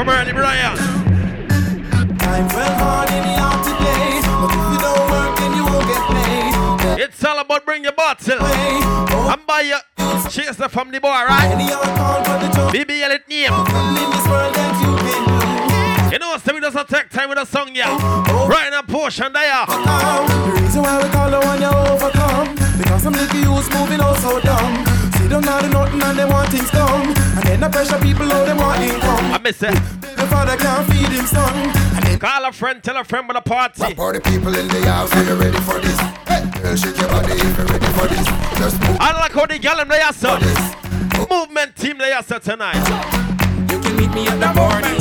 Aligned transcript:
from 0.00 0.08
early, 0.08 0.32
Brian. 0.32 0.76
Times 2.16 2.54
well 2.54 2.74
hard 2.80 3.10
in 3.10 3.22
the 3.22 3.36
art 3.36 3.62
today, 3.62 4.20
but 4.24 4.48
if 4.48 4.64
you 4.72 4.78
don't 4.80 5.10
work, 5.12 5.36
then 5.36 5.52
you 5.54 5.62
won't 5.62 5.86
get 5.86 6.96
paid. 6.96 7.02
It's 7.02 7.22
all 7.22 7.38
about 7.38 7.66
bring 7.66 7.82
your 7.82 7.92
bottle 7.92 8.38
Oh, 8.40 9.30
and 9.30 9.46
buy 9.46 9.60
your 9.60 9.80
chase 10.30 10.56
the 10.56 10.70
from 10.70 10.90
the 10.90 11.00
boy, 11.00 11.08
right? 11.10 11.50
any 11.52 11.70
other 11.70 11.84
call 11.98 12.24
for 12.24 12.38
the 12.38 12.48
job, 12.50 12.72
BBL 12.72 13.10
it 13.10 13.28
name. 13.28 13.52
in 13.52 14.10
this 14.10 14.26
world 14.26 14.54
that 14.54 14.80
you. 14.80 16.18
Know, 16.18 16.36
so 16.36 16.52
we 16.54 16.60
doesn't 16.60 16.88
take 16.88 17.08
time 17.10 17.28
with 17.30 17.38
a 17.38 17.46
song, 17.46 17.74
yeah. 17.74 17.96
Oh. 17.98 18.46
Right 18.48 18.68
in 18.68 18.74
a 18.74 18.82
Potion 18.82 19.32
there. 19.32 20.29
Pressure 27.70 27.98
people 28.00 28.30
out 28.32 28.46
them 28.46 28.58
want 28.58 28.82
income. 28.82 29.32
I 29.32 29.38
miss 29.42 29.62
it. 29.62 29.74
The 30.00 30.26
father 30.28 30.56
can't 30.56 30.86
feed 30.92 31.08
him 31.08 31.26
son, 31.26 32.18
Call 32.18 32.44
a 32.44 32.52
friend, 32.52 32.82
tell 32.82 32.96
a 32.96 33.04
friend 33.04 33.26
with 33.28 33.36
a 33.36 33.40
party. 33.40 33.94
Party 33.94 34.20
people 34.20 34.54
in 34.56 34.68
the 34.68 34.82
house, 34.90 35.14
are 35.14 35.24
you 35.24 35.34
ready 35.34 35.58
for 35.60 35.78
this? 35.80 35.98
Hey, 36.28 36.44
girl, 36.60 36.76
shake 36.76 36.98
your 36.98 37.08
body 37.08 37.32
if 37.32 37.56
you're 37.56 37.66
ready 37.66 37.86
for 37.96 38.06
this. 38.08 38.26
Just 38.58 38.80
move 38.80 38.96
I 39.00 39.12
like 39.18 39.32
how 39.32 39.46
the 39.46 39.58
gal 39.58 39.76
them 39.76 39.88
there, 39.88 40.12
sir. 40.12 40.38
this. 40.38 41.30
Movement 41.30 41.76
team 41.76 41.98
there, 41.98 42.22
sir, 42.22 42.38
tonight. 42.38 42.76
You 43.70 43.80
can 43.80 43.96
meet 43.96 44.12
me 44.12 44.26
at 44.28 44.38
the 44.40 44.52
party. 44.52 44.94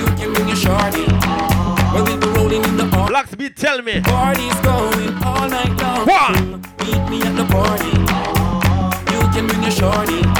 You 0.00 0.06
can 0.16 0.32
bring 0.32 0.48
your 0.48 0.56
shorty. 0.56 1.06
Well, 1.92 2.04
we'll 2.04 2.18
be 2.18 2.26
rolling 2.28 2.64
in 2.64 2.76
the 2.76 2.88
party. 2.88 3.10
Blacks 3.10 3.34
beat, 3.34 3.56
tell 3.56 3.82
me. 3.82 4.00
Party's 4.00 4.54
going 4.60 5.12
all 5.24 5.48
night 5.48 5.74
long. 5.82 6.06
One. 6.06 6.60
Meet 6.86 7.10
me 7.10 7.22
at 7.22 7.36
the 7.36 7.44
party. 7.50 7.90
You 9.12 9.20
can 9.34 9.46
bring 9.46 9.62
your 9.62 9.72
shorty. 9.72 10.39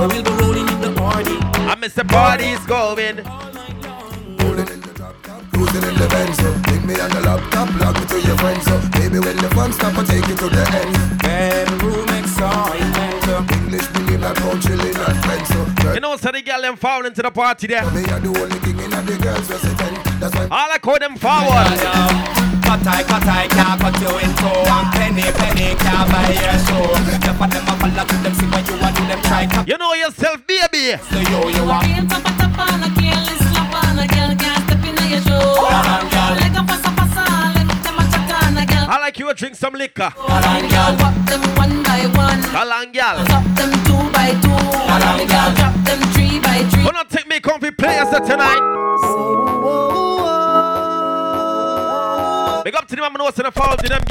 Well, 0.00 0.08
we'll 0.08 0.22
be 0.22 0.30
rolling 0.30 0.66
in 0.66 0.80
the 0.80 0.94
party. 0.96 1.36
I 1.68 1.74
miss 1.74 1.92
the 1.92 2.06
party's 2.06 2.64
going. 2.64 3.16
Rolling 4.40 4.68
in 4.72 4.80
the 4.80 4.92
drop 4.94 5.14
top, 5.22 5.42
cruising 5.52 5.84
in 5.84 5.94
the 6.00 6.08
Benz. 6.08 6.38
So 6.38 6.48
take 6.72 6.82
me 6.88 6.98
on 6.98 7.10
the 7.10 7.20
laptop, 7.20 7.68
log 7.78 8.00
me 8.00 8.06
to 8.06 8.26
your 8.26 8.38
friends. 8.38 8.64
So 8.64 8.80
baby, 8.96 9.18
when 9.18 9.36
the 9.36 9.50
fun 9.50 9.74
stop, 9.74 9.98
I 9.98 10.04
take 10.04 10.26
you 10.26 10.36
to 10.36 10.48
the 10.48 10.64
end. 10.72 11.20
Bedroom 11.20 12.08
excitement. 12.16 13.52
English 13.52 13.86
believe 13.88 14.22
that 14.22 14.40
no 14.40 14.58
chilling 14.64 14.96
and 14.96 15.18
friends. 15.20 15.48
So 15.52 15.92
You 15.92 16.00
know, 16.00 16.16
so 16.16 16.32
the 16.32 16.40
gal 16.40 16.62
them 16.62 16.76
fall 16.76 17.04
into 17.04 17.20
the 17.20 17.30
party 17.30 17.66
there. 17.66 17.84
me 17.90 18.00
are 18.04 18.20
the 18.20 18.28
only 18.40 18.58
king 18.60 18.78
in 18.80 18.88
the 19.04 19.18
girls' 19.20 19.50
resident. 19.50 20.02
That's 20.18 20.34
why 20.34 20.48
I 20.50 20.68
like 20.68 20.82
how 20.82 20.96
them 20.96 21.16
forward. 21.16 22.49
Cut 22.70 22.86
I, 22.86 23.02
cut 23.02 23.26
I, 23.26 23.48
can't 23.48 23.80
cut 23.82 23.98
you 23.98 24.14
in 24.22 24.30
two. 24.38 24.46
One 24.46 24.86
penny, 24.94 25.26
penny, 25.34 25.74
can't 25.74 26.06
buy 26.06 26.30
your 26.30 26.54
show. 26.70 26.86
The 27.18 27.34
for 27.34 27.50
them, 27.50 27.66
I 27.66 27.74
follow 27.82 28.04
to 28.06 28.16
them, 28.22 28.34
see 28.38 28.46
what 28.46 28.62
you 28.62 28.78
want, 28.78 28.94
do 28.94 29.02
them 29.10 29.20
try. 29.26 29.42
You 29.66 29.76
know 29.76 29.92
yourself, 29.94 30.46
baby. 30.46 30.94
to 30.94 31.18
you, 31.18 31.50
you 31.50 31.66
want. 31.66 31.82
Real 31.82 32.06
tapa 32.06 32.30
tapa, 32.38 32.78
na 32.78 32.86
careless 32.94 33.42
slapper, 33.42 33.90
na 33.98 34.06
girl 34.06 34.30
can't 34.38 34.62
step 34.62 34.86
in 34.86 34.94
your 35.02 35.18
show. 35.18 35.66
Like 36.38 36.54
a 36.54 36.62
pasa 36.62 36.90
pasa, 36.94 37.26
like 37.58 37.74
them 37.82 37.98
a 37.98 38.04
chaka, 38.06 38.38
na 38.54 38.62
girl. 38.62 38.86
I 38.86 38.98
like 39.02 39.18
you 39.18 39.26
to 39.26 39.34
drink 39.34 39.56
some 39.56 39.74
liquor. 39.74 40.14
Girl, 40.14 40.94
walk 41.02 41.18
them 41.26 41.42
one 41.58 41.82
by 41.82 42.06
one. 42.14 42.38
Galang 42.54 42.94
gal. 42.94 43.18
Top 43.26 43.42
them 43.58 43.74
two 43.82 43.98
by 44.14 44.30
two. 44.38 44.54
Girl, 45.26 45.50
drop 45.58 45.74
them 45.82 45.98
three 46.14 46.38
by 46.38 46.62
three. 46.70 46.86
Gonna 46.86 47.02
take 47.10 47.26
me 47.26 47.40
comfy 47.40 47.72
players 47.72 48.14
there 48.14 48.22
tonight. 48.22 48.62
To 52.90 52.96
the 52.96 53.02
man 53.02 53.12
who 53.12 53.18
knows 53.18 53.34
the 53.34 53.50
fall 53.52 53.76
to 53.76 53.88
them. 53.88 54.02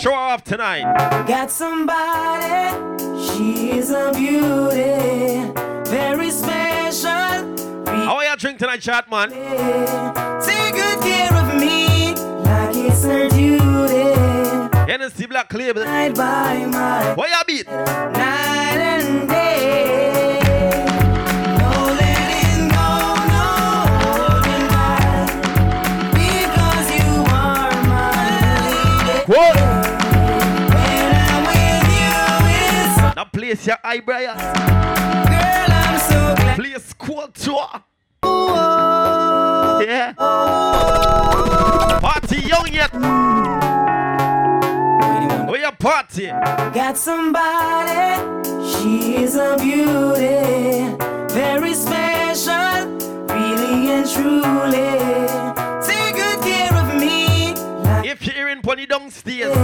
Show 0.00 0.14
off 0.14 0.42
tonight. 0.42 0.82
Got 1.26 1.50
somebody, 1.50 2.72
she's 3.26 3.90
a 3.90 4.10
beauty, 4.14 5.52
very 5.90 6.30
special. 6.30 7.54
How 7.86 8.16
are 8.16 8.24
you 8.24 8.36
drink 8.36 8.58
tonight, 8.58 8.80
chat 8.80 9.10
man? 9.10 9.28
Take 9.30 10.74
good 10.74 11.00
care 11.02 11.34
of 11.34 11.54
me, 11.60 12.14
like 12.14 12.74
it's 12.74 13.04
her 13.04 13.28
duty. 13.28 14.14
Hennessy 14.90 15.26
Black 15.26 15.52
Label. 15.52 15.84
Night 15.84 16.14
by 16.14 16.64
my 16.64 17.12
Why 17.14 17.26
you 17.26 17.44
beat? 17.46 17.66
night 17.66 18.78
and 18.78 19.28
day. 19.28 19.47
Place 33.48 33.66
your 33.66 33.78
eyebrows. 33.82 34.36
Girl, 34.36 35.72
I'm 35.72 35.98
so 36.00 36.34
glad. 36.36 36.56
Play 36.56 36.74
squad 36.78 37.34
tour. 37.34 37.66
Oh, 38.22 39.78
oh, 39.80 39.80
yeah. 39.80 40.12
Oh. 40.18 41.98
Party 42.02 42.40
young 42.40 42.68
yet. 42.70 42.92
Where 45.48 45.60
you 45.60 45.72
party? 45.72 46.26
Got 46.26 46.98
somebody, 46.98 48.20
she's 48.70 49.34
a 49.36 49.56
beauty, 49.58 50.94
very 51.32 51.72
special, 51.72 52.98
really 53.28 53.90
and 53.90 54.06
truly. 54.10 55.67
If 58.70 58.76
you're 58.78 58.86
hearing 58.86 58.86
Pony 58.86 58.86
downstairs, 58.86 59.54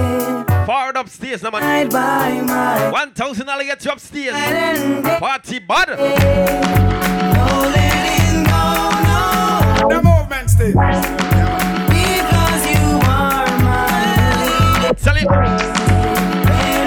forward 0.67 0.97
upstairs, 0.97 1.43
no 1.43 1.51
man. 1.51 1.61
night 1.61 1.91
by 1.91 2.41
my 2.41 2.91
1,000 2.91 3.49
I'll 3.49 3.63
get 3.63 3.85
you 3.85 3.91
upstairs. 3.91 4.33
night 4.33 4.53
and 4.53 5.05
day. 5.05 5.19
Party 5.19 5.59
bad. 5.59 5.89
No 5.89 5.97
letting 7.75 8.45
go, 8.45 8.63
no, 9.05 9.89
The 9.89 10.03
movement 10.03 10.49
still. 10.51 10.73
because 11.89 12.63
you 12.71 12.85
are 13.05 13.47
my 13.61 13.77
lady. 14.41 14.95
Tell 15.03 15.17
it. 15.17 15.27
When 15.27 15.37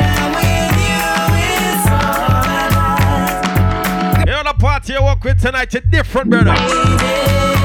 I'm 0.03 0.33
with 0.33 0.77
you, 0.87 1.07
it's 1.45 1.87
all 1.87 2.73
I 2.79 4.23
You 4.25 4.31
know 4.31 4.43
the 4.43 4.53
party 4.59 4.93
you 4.93 5.01
walk 5.01 5.23
with 5.23 5.39
tonight, 5.41 5.75
it's 5.75 5.87
different, 5.89 6.29
brother. 6.31 6.45
got. 6.55 7.56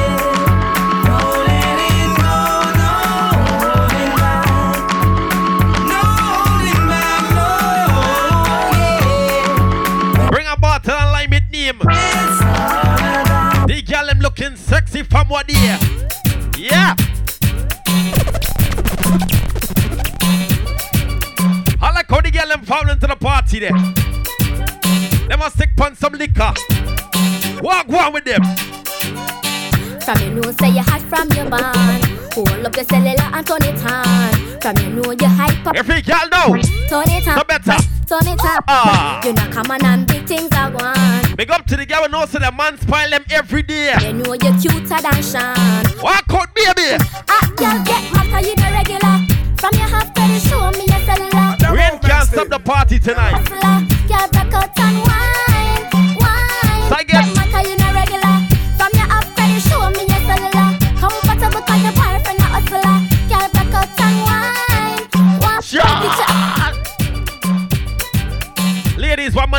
You 30.52 30.58
know 30.58 30.66
say 30.68 30.76
you 30.76 30.82
hot 30.82 31.00
from 31.08 31.30
your 31.32 31.48
band 31.48 32.04
Hold 32.34 32.66
up 32.66 32.76
your 32.76 32.84
cellular 32.84 33.24
and 33.32 33.46
turn 33.46 33.62
it 33.62 33.84
on 33.86 34.60
From 34.60 34.76
you 34.84 34.90
know 34.90 35.10
you 35.12 35.26
hype 35.26 35.66
up 35.66 35.76
Every 35.76 36.02
girl 36.02 36.28
know. 36.30 36.60
Turn 36.88 37.08
it 37.08 37.26
on 37.26 37.36
No 37.36 37.44
better. 37.44 37.76
Turn 38.06 38.26
it 38.28 38.44
up 38.44 38.64
Ah. 38.68 39.24
You 39.24 39.32
know 39.32 39.48
come 39.50 39.70
on 39.70 39.82
and 39.84 40.06
big 40.06 40.26
things 40.26 40.50
are 40.52 40.70
going 40.70 41.36
Big 41.36 41.50
up 41.50 41.66
to 41.68 41.76
the 41.76 41.86
girl 41.86 42.02
who 42.02 42.08
knows 42.08 42.32
that 42.32 42.42
the 42.42 42.52
man 42.52 42.76
spoil 42.76 43.08
them 43.08 43.24
every 43.30 43.62
day. 43.62 43.94
You 44.02 44.12
know 44.12 44.34
you're 44.34 44.58
cuter 44.60 45.00
than 45.00 45.22
Sean 45.22 45.84
Walk 46.02 46.28
out, 46.30 46.54
baby. 46.54 47.00
Ah, 47.28 47.48
girl 47.56 47.80
get 47.84 48.04
hotter 48.12 48.46
you 48.46 48.54
the 48.56 48.68
regular 48.76 49.16
From 49.56 49.72
your 49.72 49.88
half 49.88 50.12
to 50.12 50.20
the 50.20 50.38
show 50.38 50.70
me 50.72 50.84
your 50.84 51.00
cellular 51.08 51.56
The 51.56 51.72
Rain 51.72 51.98
can't 52.00 52.28
stop 52.28 52.48
the 52.48 52.58
party 52.58 52.98
tonight. 52.98 53.91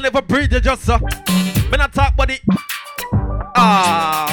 Man 0.03 0.11
never 0.11 0.25
breathe, 0.25 0.53
you 0.53 0.59
just 0.59 0.83
so. 0.83 0.97
When 1.69 1.81
I 1.81 1.87
talk 1.87 2.13
about 2.13 2.29
it. 2.29 2.41
Ah. 3.55 4.27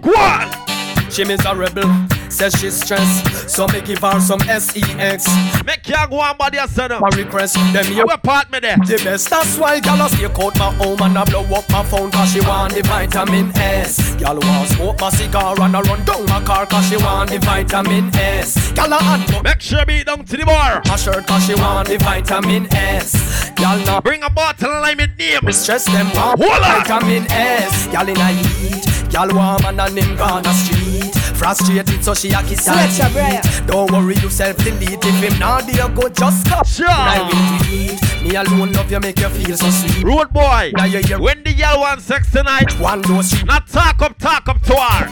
Go 0.00 0.10
on. 0.10 1.10
She 1.10 1.24
miserable. 1.24 2.15
Says 2.28 2.54
she's 2.54 2.80
stressed, 2.82 3.48
so 3.48 3.66
me 3.68 3.80
give 3.80 3.98
her 4.00 4.20
some 4.20 4.40
sex. 4.40 5.26
Make 5.64 5.88
you 5.88 5.94
go 6.10 6.20
on 6.20 6.36
body 6.36 6.58
yourself 6.58 6.90
now. 6.90 7.00
My 7.00 7.08
request, 7.16 7.54
them 7.72 7.84
here 7.86 8.04
Where 8.06 8.16
part 8.18 8.50
me 8.50 8.60
there? 8.60 8.76
the 8.76 9.00
best. 9.04 9.30
That's 9.30 9.56
why 9.58 9.80
gal 9.80 10.04
a 10.04 10.08
stay 10.08 10.24
out 10.24 10.58
my 10.58 10.72
home 10.74 11.00
and 11.02 11.16
I 11.18 11.24
blow 11.24 11.42
up 11.56 11.68
my 11.70 11.82
phone 11.84 12.10
cause 12.10 12.32
she 12.32 12.40
want 12.40 12.74
the 12.74 12.82
vitamin 12.82 13.52
S. 13.56 14.14
Gal 14.16 14.38
want 14.38 14.68
smoke 14.70 15.00
my 15.00 15.10
cigar 15.10 15.60
and 15.60 15.76
I 15.76 15.80
run 15.82 16.04
down 16.04 16.26
my 16.26 16.42
car 16.44 16.66
cause 16.66 16.88
she 16.88 16.96
want 16.96 17.30
the 17.30 17.38
vitamin 17.38 18.10
S. 18.14 18.72
Gal 18.72 18.92
a 18.92 18.96
hot 18.96 19.42
Make 19.44 19.60
sure 19.60 19.84
be 19.86 20.04
down 20.04 20.24
to 20.24 20.36
the 20.36 20.44
bar. 20.44 20.82
my 20.86 20.96
shirt 20.96 21.26
cause 21.26 21.46
she 21.46 21.54
want 21.54 21.88
the 21.88 21.98
vitamin 21.98 22.66
S. 22.74 23.50
Gal 23.56 23.78
not 23.86 24.04
Bring 24.04 24.22
a 24.22 24.30
bottle 24.30 24.70
and 24.70 24.82
lime 24.82 25.00
it 25.00 25.16
name. 25.18 25.52
stress 25.52 25.84
them 25.86 26.10
want 26.14 26.38
vitamin 26.40 27.24
S. 27.30 27.86
Gal 27.88 28.08
in 28.08 28.16
a 28.16 28.28
heat, 28.28 29.14
want 29.32 29.62
man 29.62 29.80
and 29.80 29.98
him 29.98 30.16
gone 30.16 30.44
street. 30.44 31.05
Frustrated 31.36 32.02
so 32.02 32.14
she 32.14 32.30
a 32.30 32.42
kiss 32.42 32.66
and 32.68 32.90
Sweat, 32.92 33.12
Brian. 33.12 33.42
cheat. 33.42 33.66
Don't 33.66 33.90
worry 33.90 34.14
yourself, 34.16 34.56
delete 34.58 35.04
if 35.04 35.22
him 35.22 35.38
not 35.38 35.66
there 35.66 35.88
go 35.90 36.08
just 36.08 36.46
come. 36.48 36.64
Sure. 36.64 36.86
I 36.88 37.20
will 37.22 37.64
tweet. 37.64 38.22
Me 38.22 38.34
alone 38.36 38.72
love 38.72 38.90
you 38.90 39.00
make 39.00 39.18
you 39.20 39.28
feel 39.28 39.56
so 39.56 39.70
sweet. 39.70 40.02
Road 40.02 40.32
boy. 40.32 40.72
Now 40.76 40.84
you 40.84 40.98
hear 41.00 41.20
When 41.20 41.42
the 41.44 41.54
girl 41.54 41.80
wants 41.80 42.04
sex 42.04 42.30
tonight, 42.32 42.72
one 42.80 43.02
dose 43.02 43.30
she 43.30 43.44
not 43.44 43.68
talk 43.68 44.00
up, 44.02 44.18
talk 44.18 44.48
up 44.48 44.60
to 44.62 44.74
her. 44.76 45.06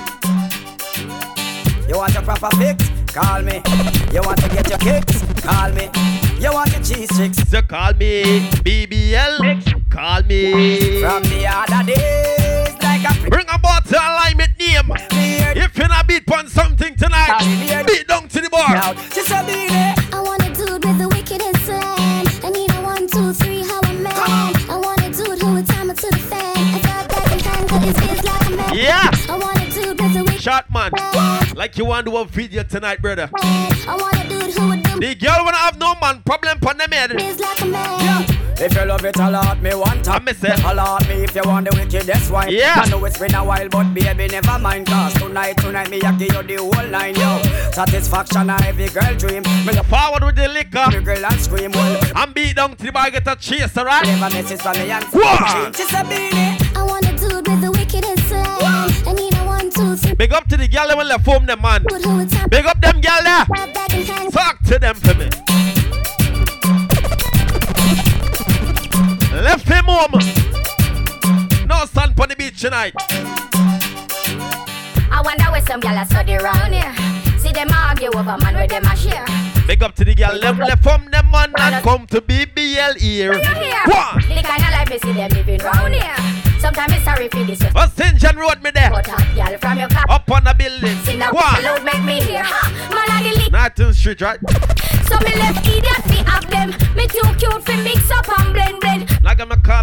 You 1.88 1.98
want 1.98 2.16
a 2.16 2.22
proper 2.22 2.50
fix? 2.56 2.88
Call 3.12 3.42
me. 3.42 3.60
You 4.12 4.20
want 4.22 4.40
to 4.40 4.48
get 4.48 4.68
your 4.68 4.78
kicks? 4.78 5.22
Call 5.42 5.70
me. 5.72 5.88
You 6.40 6.52
want 6.52 6.72
your 6.72 6.82
cheese 6.82 7.14
sticks? 7.14 7.48
So 7.48 7.60
call 7.62 7.92
me 7.94 8.48
BBL. 8.64 9.90
Call 9.90 10.22
me. 10.22 11.00
From 11.00 11.22
the 11.24 11.46
other 11.46 11.84
days, 11.92 12.74
like 12.82 13.04
a 13.04 13.30
Bring 13.30 13.46
a 13.52 13.58
bottle 13.58 13.98
and 14.00 14.38
lime 14.88 14.96
it 15.00 15.12
name. 15.12 15.38
beard. 15.38 15.56
If 15.56 15.78
you're 15.78 15.88
not 15.88 16.06
beat 16.06 16.30
on 16.30 16.48
something 16.48 16.96
tonight, 16.96 17.84
beat 17.86 18.08
down 18.08 18.28
to 18.28 18.40
the 18.40 18.50
bar. 18.50 18.74
Now, 18.74 18.94
just 18.94 19.30
a 19.30 19.42
beanie. 19.44 20.12
I 20.12 20.20
want 20.20 20.42
a 20.42 20.52
dude 20.54 20.84
with 20.84 20.98
the 20.98 21.08
wickedest 21.08 21.64
slam. 21.64 22.26
I 22.44 22.50
need 22.50 22.70
a 22.70 22.82
one, 22.82 23.06
two, 23.08 23.32
three, 23.32 23.62
how 23.62 23.80
a 23.80 23.92
man. 23.94 24.12
I 24.14 24.80
want 24.82 25.00
a 25.00 25.10
dude 25.10 25.40
who 25.40 25.54
would 25.54 25.66
time 25.66 25.90
it 25.90 25.96
to 25.98 26.10
the 26.10 26.18
fan. 26.18 26.56
I 26.56 26.78
thought 26.80 27.08
that 27.08 27.28
can 27.28 27.38
time 27.38 27.68
cut 27.68 27.82
his 27.82 27.98
face 27.98 28.24
like 28.24 28.46
a 28.46 28.50
man. 28.50 28.74
Yeah. 28.74 29.10
I 29.28 29.38
want 29.38 29.58
a 29.58 29.70
dude 29.70 30.00
with 30.00 30.14
the 30.14 30.24
wicked 30.24 30.40
Shot 30.40 30.70
man. 30.70 30.92
Like 31.56 31.78
you 31.78 31.84
want 31.84 32.06
to 32.06 32.10
do 32.10 32.16
a 32.18 32.24
video 32.24 32.62
tonight, 32.64 33.00
brother. 33.00 33.30
I 33.34 33.96
want 33.98 34.24
a 34.24 34.28
dude 34.28 34.54
who 34.54 34.68
would 34.68 34.82
do 34.82 35.00
The 35.00 35.14
girl 35.14 35.44
wanna 35.44 35.56
have 35.56 35.78
no 35.78 35.94
man 36.00 36.22
problem 36.22 36.58
pon 36.60 36.76
them 36.76 36.90
head. 36.90 37.10
face 37.12 37.40
like 37.40 37.60
a 37.60 37.66
man. 37.66 38.33
If 38.56 38.72
you 38.74 38.84
love 38.86 39.04
it, 39.04 39.16
holla 39.16 39.40
at 39.44 39.60
me 39.60 39.74
one 39.74 39.98
I 39.98 40.02
time. 40.02 40.24
miss 40.24 40.42
it. 40.44 40.58
Holla 40.60 40.98
at 41.00 41.08
me 41.08 41.24
if 41.24 41.34
you 41.34 41.42
want 41.44 41.68
the 41.68 41.76
wickedest 41.76 42.30
wine. 42.30 42.50
Yeah. 42.52 42.82
I 42.84 42.88
know 42.88 43.04
it's 43.04 43.18
been 43.18 43.34
a 43.34 43.44
while, 43.44 43.68
but 43.68 43.92
baby, 43.92 44.28
never 44.28 44.58
mind. 44.58 44.86
Cause 44.86 45.12
tonight, 45.14 45.56
tonight, 45.58 45.90
me, 45.90 46.00
I 46.02 46.12
give 46.16 46.32
you 46.32 46.42
the 46.42 46.56
whole 46.62 46.88
line, 46.88 47.14
yo. 47.16 47.42
Satisfaction, 47.72 48.50
a 48.50 48.56
every 48.62 48.88
girl 48.88 49.14
dream. 49.16 49.42
Me 49.66 49.72
love 49.72 49.86
Forward 49.86 50.24
with 50.24 50.36
the 50.36 50.48
liquor. 50.48 50.86
the 50.90 51.00
girl 51.04 51.24
and 51.26 51.40
scream, 51.40 51.72
well. 51.72 52.00
And 52.16 52.32
beat 52.32 52.56
down 52.56 52.76
to 52.76 52.84
the 52.86 52.92
bar, 52.92 53.10
get 53.10 53.26
a 53.26 53.36
chase, 53.36 53.76
alright? 53.76 54.04
Never 54.06 54.30
misses 54.34 54.62
for 54.62 54.72
me 54.72 54.90
and 54.90 55.04
Whoa. 55.04 55.70
Just 55.72 55.92
a 55.92 55.96
beanie. 56.06 56.76
I 56.76 56.82
want 56.84 57.04
a 57.06 57.12
dude 57.16 57.46
with 57.48 57.60
the 57.60 57.70
wickedest 57.72 58.28
slam. 58.28 58.46
I 59.06 59.12
need 59.12 59.34
a 59.34 59.44
one, 59.44 59.70
two, 59.70 59.96
three. 59.96 60.14
Big 60.14 60.32
up 60.32 60.46
to 60.48 60.56
the 60.56 60.68
girl 60.68 60.86
that 60.88 60.96
will 60.96 61.04
left 61.06 61.26
home 61.26 61.44
them 61.46 61.60
man. 61.60 61.82
Dude 61.88 62.02
who 62.04 62.16
would 62.16 62.30
time 62.30 62.48
Big 62.48 62.64
up 62.66 62.80
them 62.80 63.00
girl 63.00 63.18
there. 63.24 63.44
back 63.74 63.92
in 63.94 64.06
time. 64.06 64.30
Talk 64.30 64.62
to 64.64 64.78
them 64.78 64.94
for 64.94 65.14
me. 65.14 65.28
Him 69.62 69.84
home. 69.86 70.18
No 71.68 71.86
sun 71.86 72.12
on 72.20 72.28
the 72.28 72.34
beach 72.36 72.60
tonight. 72.60 72.92
I 75.10 75.22
wonder 75.24 75.44
where 75.52 75.62
some 75.62 75.80
gyal 75.80 76.02
a 76.02 76.04
study 76.06 76.34
round 76.34 76.74
here. 76.74 76.92
See 77.38 77.52
them 77.52 77.68
argue 77.70 78.08
over 78.08 78.36
man 78.38 78.54
where 78.54 78.66
them 78.66 78.84
a 78.84 78.96
share. 78.96 79.24
Big 79.66 79.80
up 79.82 79.94
to 79.94 80.04
the 80.04 80.14
girl 80.14 80.34
left 80.36 80.58
left 80.58 80.84
home 80.84 81.08
them 81.10 81.30
man 81.30 81.52
and 81.56 81.76
uh, 81.76 81.80
come 81.82 82.04
to 82.08 82.20
BBL 82.20 82.98
here. 82.98 83.30
One. 83.30 83.38
The 84.26 84.42
kind 84.42 84.62
of 84.62 84.70
life 84.74 84.90
me 84.90 84.98
see 84.98 85.12
them 85.12 85.30
living 85.30 85.60
round 85.60 85.94
here. 85.94 86.16
Sometimes 86.58 86.92
it's 86.92 87.04
sorry 87.04 87.28
for 87.28 87.44
this. 87.44 87.62
First 87.62 87.96
St. 87.96 88.36
Road 88.36 88.60
me 88.60 88.70
there. 88.70 88.90
But 88.90 89.06
hot 89.06 89.22
gyal 89.36 89.60
from 89.60 89.78
your 89.78 89.88
cap. 89.88 90.10
Up 90.10 90.28
on 90.32 90.44
the 90.44 90.54
building. 90.58 90.98
See 91.04 91.16
now 91.16 91.30
One. 91.32 91.62
load 91.62 91.84
make 91.84 92.02
me 92.02 92.20
hear. 92.20 92.42
Ha! 92.42 92.90
Man 92.90 93.06
I 93.08 93.22
delete. 93.22 93.52
Norton 93.52 93.94
Street, 93.94 94.20
right? 94.20 94.40
So 95.06 95.14
me 95.20 95.36
left 95.36 95.62
idiot 95.68 96.02
fi 96.10 96.24
have 96.28 96.50
them. 96.50 96.70
Me 96.96 97.06
too 97.06 97.22
cute 97.38 97.62
fi 97.62 97.76
mix 97.84 97.93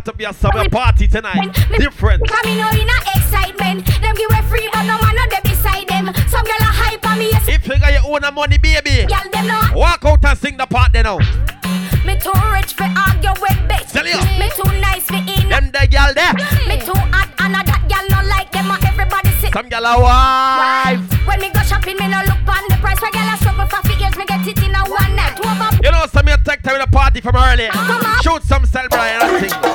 I'm 0.01 0.05
caught 0.05 0.13
up 0.15 0.21
your 0.21 0.33
summer 0.33 0.67
party 0.69 1.07
tonight. 1.07 1.53
Different. 1.77 2.27
Come 2.27 2.45
in 2.51 2.59
oh, 2.59 2.69
in 2.73 2.89
a 2.89 2.97
excitement. 3.19 3.85
Them 4.01 4.15
give 4.15 4.31
a 4.31 4.41
free 4.49 4.67
but 4.73 4.81
no 4.83 4.97
man 4.97 5.13
no 5.15 5.25
dey 5.29 5.41
beside 5.43 5.87
them. 5.87 6.05
Some 6.27 6.41
gyal 6.43 6.57
a 6.57 6.73
hype 6.73 7.05
on 7.05 7.19
me. 7.19 7.29
Yes, 7.29 7.47
If 7.47 7.67
you 7.67 7.77
got 7.77 7.93
your 7.93 8.01
own 8.09 8.33
money, 8.33 8.57
baby, 8.57 9.05
gyal 9.05 9.31
them 9.31 9.45
no. 9.45 9.61
walk 9.77 10.03
out 10.05 10.25
and 10.25 10.39
sing 10.39 10.57
the 10.57 10.65
part 10.65 10.91
there 10.93 11.03
now. 11.03 11.19
Me 12.01 12.17
too 12.17 12.33
rich 12.49 12.73
fi 12.73 12.89
argue 12.97 13.29
with 13.45 13.61
bitch. 13.69 13.93
Tell 13.93 14.07
you. 14.07 14.17
Me 14.41 14.49
too 14.57 14.71
nice 14.81 15.05
fi 15.05 15.21
in. 15.21 15.49
Them 15.49 15.69
the 15.69 15.85
girl 15.85 16.09
there. 16.17 16.33
Me 16.65 16.81
too 16.81 16.97
hot 17.13 17.29
and 17.37 17.53
a 17.53 17.61
that 17.61 17.85
gyal 17.85 18.09
no 18.09 18.25
like 18.27 18.51
them. 18.51 18.71
Everybody 18.71 19.29
sit. 19.37 19.53
Some 19.53 19.69
girl 19.69 19.85
a 19.85 20.01
wife. 20.01 21.27
When 21.27 21.39
me 21.41 21.51
go 21.53 21.61
shopping, 21.61 21.97
me 22.01 22.07
no 22.09 22.25
look 22.25 22.41
on 22.49 22.65
the 22.73 22.77
price. 22.81 22.99
Where 23.01 23.11
gyal 23.13 23.33
a 23.33 23.37
struggle 23.37 23.67
for 23.69 23.85
figures, 23.87 24.17
me 24.17 24.25
get 24.25 24.47
it 24.47 24.57
in 24.65 24.73
a 24.73 24.81
one 24.81 25.15
night. 25.15 25.37
Two 25.37 25.45
of 25.45 25.61
'em 25.61 25.77
You 25.85 25.91
know, 25.93 26.07
some 26.09 26.25
you 26.27 26.37
take 26.43 26.63
time 26.63 26.75
in 26.75 26.81
the 26.81 26.87
party 26.89 27.21
from 27.21 27.35
early. 27.37 27.69
Shoot 28.25 28.41
some 28.49 28.65
cell, 28.65 28.87
Brian, 28.89 29.21
and 29.21 29.51
sing. 29.51 29.70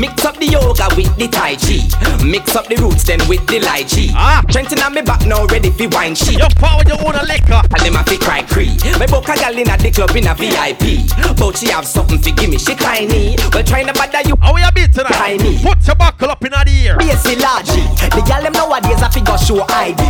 Mix 0.00 0.24
up 0.24 0.36
the 0.38 0.46
yoga 0.46 0.88
with 0.96 1.12
the 1.20 1.28
Tai 1.28 1.60
Chi. 1.60 1.84
Mix 2.24 2.56
up 2.56 2.66
the 2.66 2.76
roots 2.80 3.04
then 3.04 3.20
with 3.28 3.44
the 3.46 3.60
lychee. 3.60 4.10
Ah. 4.16 4.40
Trenton 4.48 4.80
on 4.80 4.94
me 4.94 5.02
back 5.02 5.26
now 5.26 5.44
ready 5.46 5.70
for 5.70 5.88
wine 5.92 6.14
sheet. 6.16 6.40
You 6.40 6.48
power 6.56 6.80
your 6.88 6.96
own 7.04 7.20
liquor. 7.28 7.60
And 7.60 7.80
them 7.84 7.96
a 8.00 8.02
fi 8.08 8.16
cry 8.16 8.42
Cree. 8.48 8.72
Me 8.96 9.06
book 9.06 9.28
a 9.28 9.36
gal 9.36 9.52
in 9.52 9.68
a 9.68 9.76
the 9.76 9.92
club 9.92 10.16
in 10.16 10.26
a 10.26 10.32
VIP. 10.34 11.04
But 11.36 11.60
she 11.60 11.68
have 11.68 11.84
something 11.86 12.18
fi 12.18 12.32
give 12.32 12.48
me, 12.48 12.56
she 12.56 12.74
tiny. 12.74 13.36
Well 13.52 13.62
trying 13.62 13.86
to 13.86 13.92
bother 13.92 14.24
you. 14.24 14.36
How 14.40 14.56
we 14.56 14.64
a 14.64 14.72
beat 14.72 14.92
tonight? 14.96 15.12
Tiny. 15.12 15.60
Put 15.60 15.84
your 15.86 15.96
buckle 15.96 16.32
up 16.32 16.40
in 16.44 16.56
a 16.56 16.64
the 16.64 16.72
ear. 16.72 16.96
Basi 16.96 17.36
largely. 17.36 17.84
The 18.16 18.24
gal 18.24 18.40
them 18.40 18.56
nowadays 18.56 19.04
a 19.04 19.08
figure 19.12 19.36
show 19.36 19.60
ID. 19.68 20.00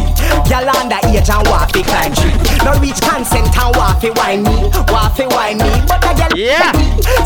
Gal 0.47 0.71
under 0.71 1.03
age 1.11 1.27
and 1.27 1.43
want 1.51 1.67
fi 1.75 1.83
climb 1.83 2.15
tree. 2.15 2.35
No 2.63 2.79
reach 2.79 3.03
consent 3.03 3.51
and 3.51 3.75
want 3.75 3.99
fi 3.99 4.15
wine 4.15 4.47
me, 4.47 4.71
want 4.87 5.19
fi 5.19 5.27
wine 5.35 5.59
me. 5.59 5.71
But 5.91 6.07
a 6.07 6.15
gal 6.15 6.31
Yeah. 6.39 6.71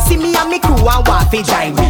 see 0.01 0.17
me 0.17 0.33
and 0.33 0.49
me 0.49 0.57
crew 0.59 0.81
and 0.81 1.05
want 1.05 1.29
fi 1.29 1.45
join 1.45 1.77
me. 1.77 1.85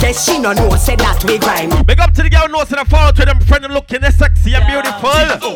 Guess 0.00 0.24
she 0.24 0.38
no 0.38 0.52
know 0.52 0.70
say 0.76 0.96
that 0.96 1.22
we 1.24 1.38
grind. 1.38 1.86
Big 1.86 2.00
up 2.00 2.12
to 2.14 2.22
the 2.22 2.30
girl 2.30 2.46
who 2.46 2.52
knows 2.52 2.68
that 2.70 2.86
follow 2.88 3.12
to 3.12 3.24
them 3.24 3.38
friend 3.40 3.64
and 3.64 3.74
looking 3.74 4.00
they 4.00 4.10
sexy 4.10 4.54
and 4.54 4.64
beautiful. 4.66 5.10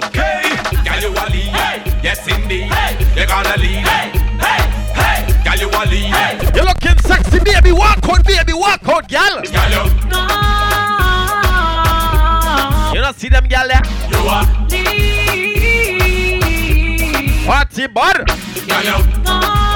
Okay, 0.04 0.52
girl 0.84 1.00
you 1.00 1.10
a 1.16 1.24
lead, 1.32 2.04
yes 2.04 2.26
indeed. 2.28 2.68
You 3.16 3.26
gonna 3.26 3.56
lead, 3.56 3.82
Hey. 3.88 4.12
Hey. 4.36 4.62
Hey. 4.92 5.24
girl 5.42 5.56
you 5.58 5.68
a 5.72 5.82
lead, 5.88 6.12
You 6.54 6.62
looking 6.62 6.98
sexy, 7.02 7.38
baby. 7.40 7.72
Walk 7.72 8.04
out, 8.04 8.24
baby. 8.24 8.52
Walk 8.52 8.86
out, 8.86 9.08
girl. 9.08 9.40
girl 9.40 9.70
you, 9.72 9.84
You 12.94 13.00
don't 13.00 13.16
see 13.16 13.28
them 13.30 13.48
girl 13.48 13.66
there? 13.66 13.82
you 14.12 14.20
a 14.28 14.44
Party 17.46 17.86
bar. 17.88 18.24
girl 18.68 18.84
you. 18.84 18.98
Alright, 19.26 19.73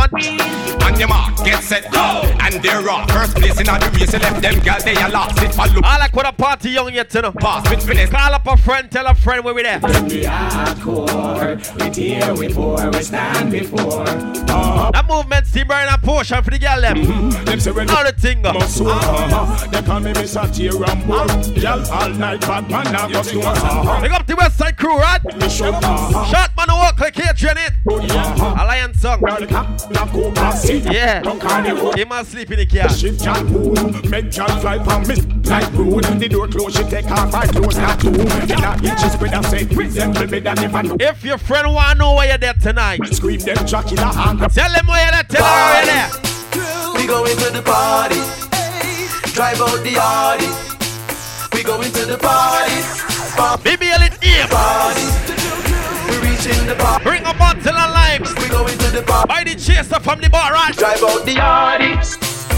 out 0.00 0.10
the 0.10 0.16
girl, 0.18 0.36
man. 0.36 0.82
On 0.92 0.98
your 0.98 1.08
mark, 1.08 1.36
get 1.44 1.62
set, 1.62 1.90
go. 1.92 2.22
And 2.40 2.54
they're 2.62 2.88
off. 2.88 3.10
First 3.10 3.36
place 3.36 3.60
in 3.60 3.68
all 3.68 3.78
the 3.78 3.90
race, 3.90 4.12
you 4.12 4.18
left 4.18 4.42
them 4.42 4.58
girl, 4.60 4.78
they 4.84 4.94
a 4.94 5.08
lost. 5.08 5.42
It 5.42 5.54
follow 5.54 5.80
I 5.84 5.98
like 5.98 6.14
what 6.14 6.26
a 6.26 6.32
party 6.32 6.70
young 6.70 6.92
yet, 6.92 7.12
you 7.14 7.22
know. 7.22 7.32
pass 7.32 7.68
with 7.70 7.84
finesse. 7.86 8.10
Call 8.10 8.34
up 8.34 8.46
a 8.46 8.56
friend, 8.56 8.90
tell 8.90 9.06
a 9.06 9.14
friend 9.14 9.44
where 9.44 9.54
we 9.54 9.62
there. 9.62 9.80
We 10.08 10.26
are 10.26 11.56
here. 11.94 12.34
We 12.34 12.48
pour. 12.52 12.90
We 12.90 13.02
stand 13.02 13.50
before. 13.52 14.04
That 14.04 15.04
movement, 15.08 15.46
Steve 15.46 15.66
Brian 15.68 15.88
and 15.88 16.02
Porsche 16.02 16.42
for 16.44 16.50
the 16.50 16.58
girl 16.58 16.80
them. 16.80 17.30
Them 17.44 17.60
say 17.60 17.70
when 17.70 17.88
All 17.90 18.04
the 18.04 18.12
thing. 18.12 18.44
uh. 18.44 18.58
so 18.66 18.86
uh, 18.88 19.66
They 19.68 19.82
call 19.82 20.00
me 20.00 20.12
Mr. 20.12 20.52
Tear 20.52 20.72
and 20.90 21.06
Bore 21.06 21.26
Y'all 21.58 22.10
night 22.18 22.40
bad 22.42 22.68
man 22.70 22.92
now 22.92 23.08
go 23.08 23.22
store 23.22 23.42
uh, 23.46 24.00
Big 24.00 24.12
up 24.12 24.26
the 24.26 24.36
West 24.36 24.58
Side 24.58 24.76
crew, 24.76 24.96
right? 24.98 25.22
Me 25.36 25.48
show 25.48 25.72
Shot 25.72 26.50
man 26.56 26.66
walk 26.68 26.98
like 27.00 27.18
Adrian 27.18 27.56
it. 27.58 27.72
uh, 27.88 28.54
Alliance 28.62 29.00
song. 29.00 29.20
Girl 29.88 29.94
cap 29.94 30.12
Black 30.12 30.12
Cobra 30.12 30.52
City 30.56 30.90
Yeah. 30.90 31.22
Don't 31.22 31.40
call 31.40 31.62
the 31.62 31.74
road 31.74 31.98
He 31.98 32.04
must 32.04 32.30
sleep 32.30 32.50
in 32.50 32.58
the 32.58 32.66
car. 32.66 32.88
Shift 32.88 33.24
y'all 33.24 33.44
boom 33.44 34.10
Make 34.10 34.36
y'all 34.36 34.60
fly 34.60 34.82
from 34.82 35.06
me 35.06 35.16
Like 35.48 35.72
rude 35.72 36.04
The 36.04 36.28
door 36.28 36.48
close 36.48 36.76
She 36.76 36.84
take 36.84 37.10
off 37.10 37.32
her 37.32 37.52
clothes 37.52 37.78
Not 37.78 38.00
two 38.00 38.10
In 38.10 38.64
a 38.64 38.72
inch 38.82 39.00
She 39.00 39.08
spread 39.08 39.34
and 39.34 39.46
say 39.46 39.64
Resemble 39.64 40.26
me 40.26 40.40
than 40.40 40.54
never 40.56 40.82
know 40.82 40.96
If 41.00 41.24
your 41.24 41.38
friend 41.38 41.72
want 41.74 41.92
to 41.92 41.98
know 41.98 42.14
where 42.14 42.28
you're 42.28 42.38
there 42.38 42.54
tonight, 42.54 43.00
Scream 43.06 43.40
them 43.40 43.66
Jack 43.66 43.92
in 43.92 43.98
a 43.98 44.12
hand 44.12 44.40
tell 44.52 44.72
them 44.72 44.86
where 44.86 45.02
you're 45.02 45.12
there. 45.12 45.22
Tell 45.24 45.42
them 45.42 45.52
where 45.52 45.84
you're 45.84 45.94
there. 45.94 46.92
We 46.94 47.06
going 47.06 47.36
to 47.36 47.50
the 47.50 47.62
party. 47.62 48.20
Drive 49.32 49.60
out 49.60 49.82
the 49.82 49.96
Audi. 49.98 50.46
We 51.56 51.62
going 51.62 51.90
to 51.92 52.06
the 52.06 52.18
party. 52.18 52.72
BBL 53.62 54.06
it. 54.06 54.22
name. 54.22 54.48
Party. 54.48 55.21
Reaching 56.42 56.66
the 56.66 56.74
bar. 56.74 56.98
Bring 56.98 57.22
a 57.22 57.32
bottle 57.34 57.70
of. 57.70 58.20
We 58.42 58.48
going 58.48 58.76
to 58.76 58.90
the 58.90 59.02
bar. 59.06 59.28
Buy 59.28 59.44
the 59.44 59.54
chaser 59.54 60.00
from 60.00 60.20
the 60.20 60.28
bar, 60.28 60.52
right? 60.52 60.74
Drive 60.74 60.98
out 61.04 61.24
the 61.24 61.38
yardy. 61.38 61.94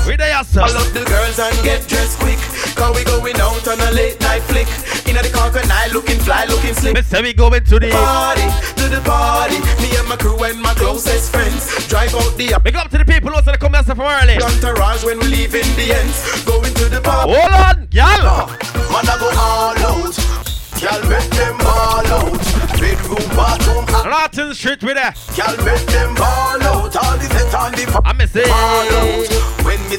We 0.09 0.17
there, 0.17 0.43
sir. 0.43 0.61
Call 0.65 0.73
up 0.73 0.89
the 0.97 1.05
girls 1.05 1.39
and 1.39 1.53
get 1.61 1.87
dressed 1.87 2.19
quick. 2.19 2.41
Cause 2.81 2.97
we 2.97 3.05
going 3.05 3.37
out 3.37 3.61
on 3.69 3.81
a 3.81 3.91
late 3.93 4.19
night 4.23 4.41
flick. 4.49 4.69
In 5.05 5.21
the 5.21 5.29
coconut, 5.29 5.93
looking 5.93 6.17
fly, 6.17 6.47
looking 6.49 6.73
slick. 6.73 6.97
Say 7.05 7.21
we 7.21 7.35
going 7.35 7.63
to 7.63 7.79
the 7.79 7.91
Party, 7.91 8.49
to 8.81 8.89
the 8.89 9.03
party. 9.05 9.61
Me 9.85 9.93
and 10.01 10.09
my 10.09 10.17
crew 10.17 10.43
and 10.45 10.63
my 10.63 10.73
closest 10.73 11.31
friends. 11.31 11.87
Drive 11.87 12.15
out 12.15 12.33
the 12.39 12.59
Big 12.65 12.77
up 12.77 12.89
to 12.89 12.97
the 12.97 13.05
people 13.05 13.33
who 13.33 13.43
said 13.43 13.53
they 13.53 13.59
come 13.59 13.75
here 13.75 13.83
from 13.83 14.01
early. 14.01 14.41
entourage 14.41 15.05
when 15.05 15.21
we 15.21 15.29
leave 15.29 15.55
in 15.55 15.69
the 15.77 15.93
ends. 15.93 16.45
Going 16.49 16.73
to 16.73 16.89
the 16.89 17.03
bar. 17.03 17.29
Hold 17.29 17.53
on, 17.53 17.89
y'all. 17.93 18.09
Uh, 18.09 18.47
man, 18.89 19.05
I 19.05 19.17
go 19.21 19.29
all 19.37 20.09
out. 20.09 20.44
Y'all 20.81 21.03
make 21.09 21.31
them 21.31 21.57
all 21.61 22.07
out. 22.07 22.33
Bedroom, 22.81 23.29
bathroom, 23.37 23.85
Rotten 24.05 24.55
Street 24.55 24.83
with 24.83 24.97
there. 24.97 25.15
Y'all 25.37 25.57
make 25.65 25.87
them 25.87 26.17
all 26.19 26.63
out. 26.63 26.97
All 26.97 27.17
the 27.17 27.27
set 27.33 27.55
on 27.55 27.73
the 27.73 28.03
I 28.05 28.13
me 28.13 28.27
say. 28.27 28.45
all 28.45 28.89
out. 28.99 29.65
When 29.65 29.81
me 29.89 29.97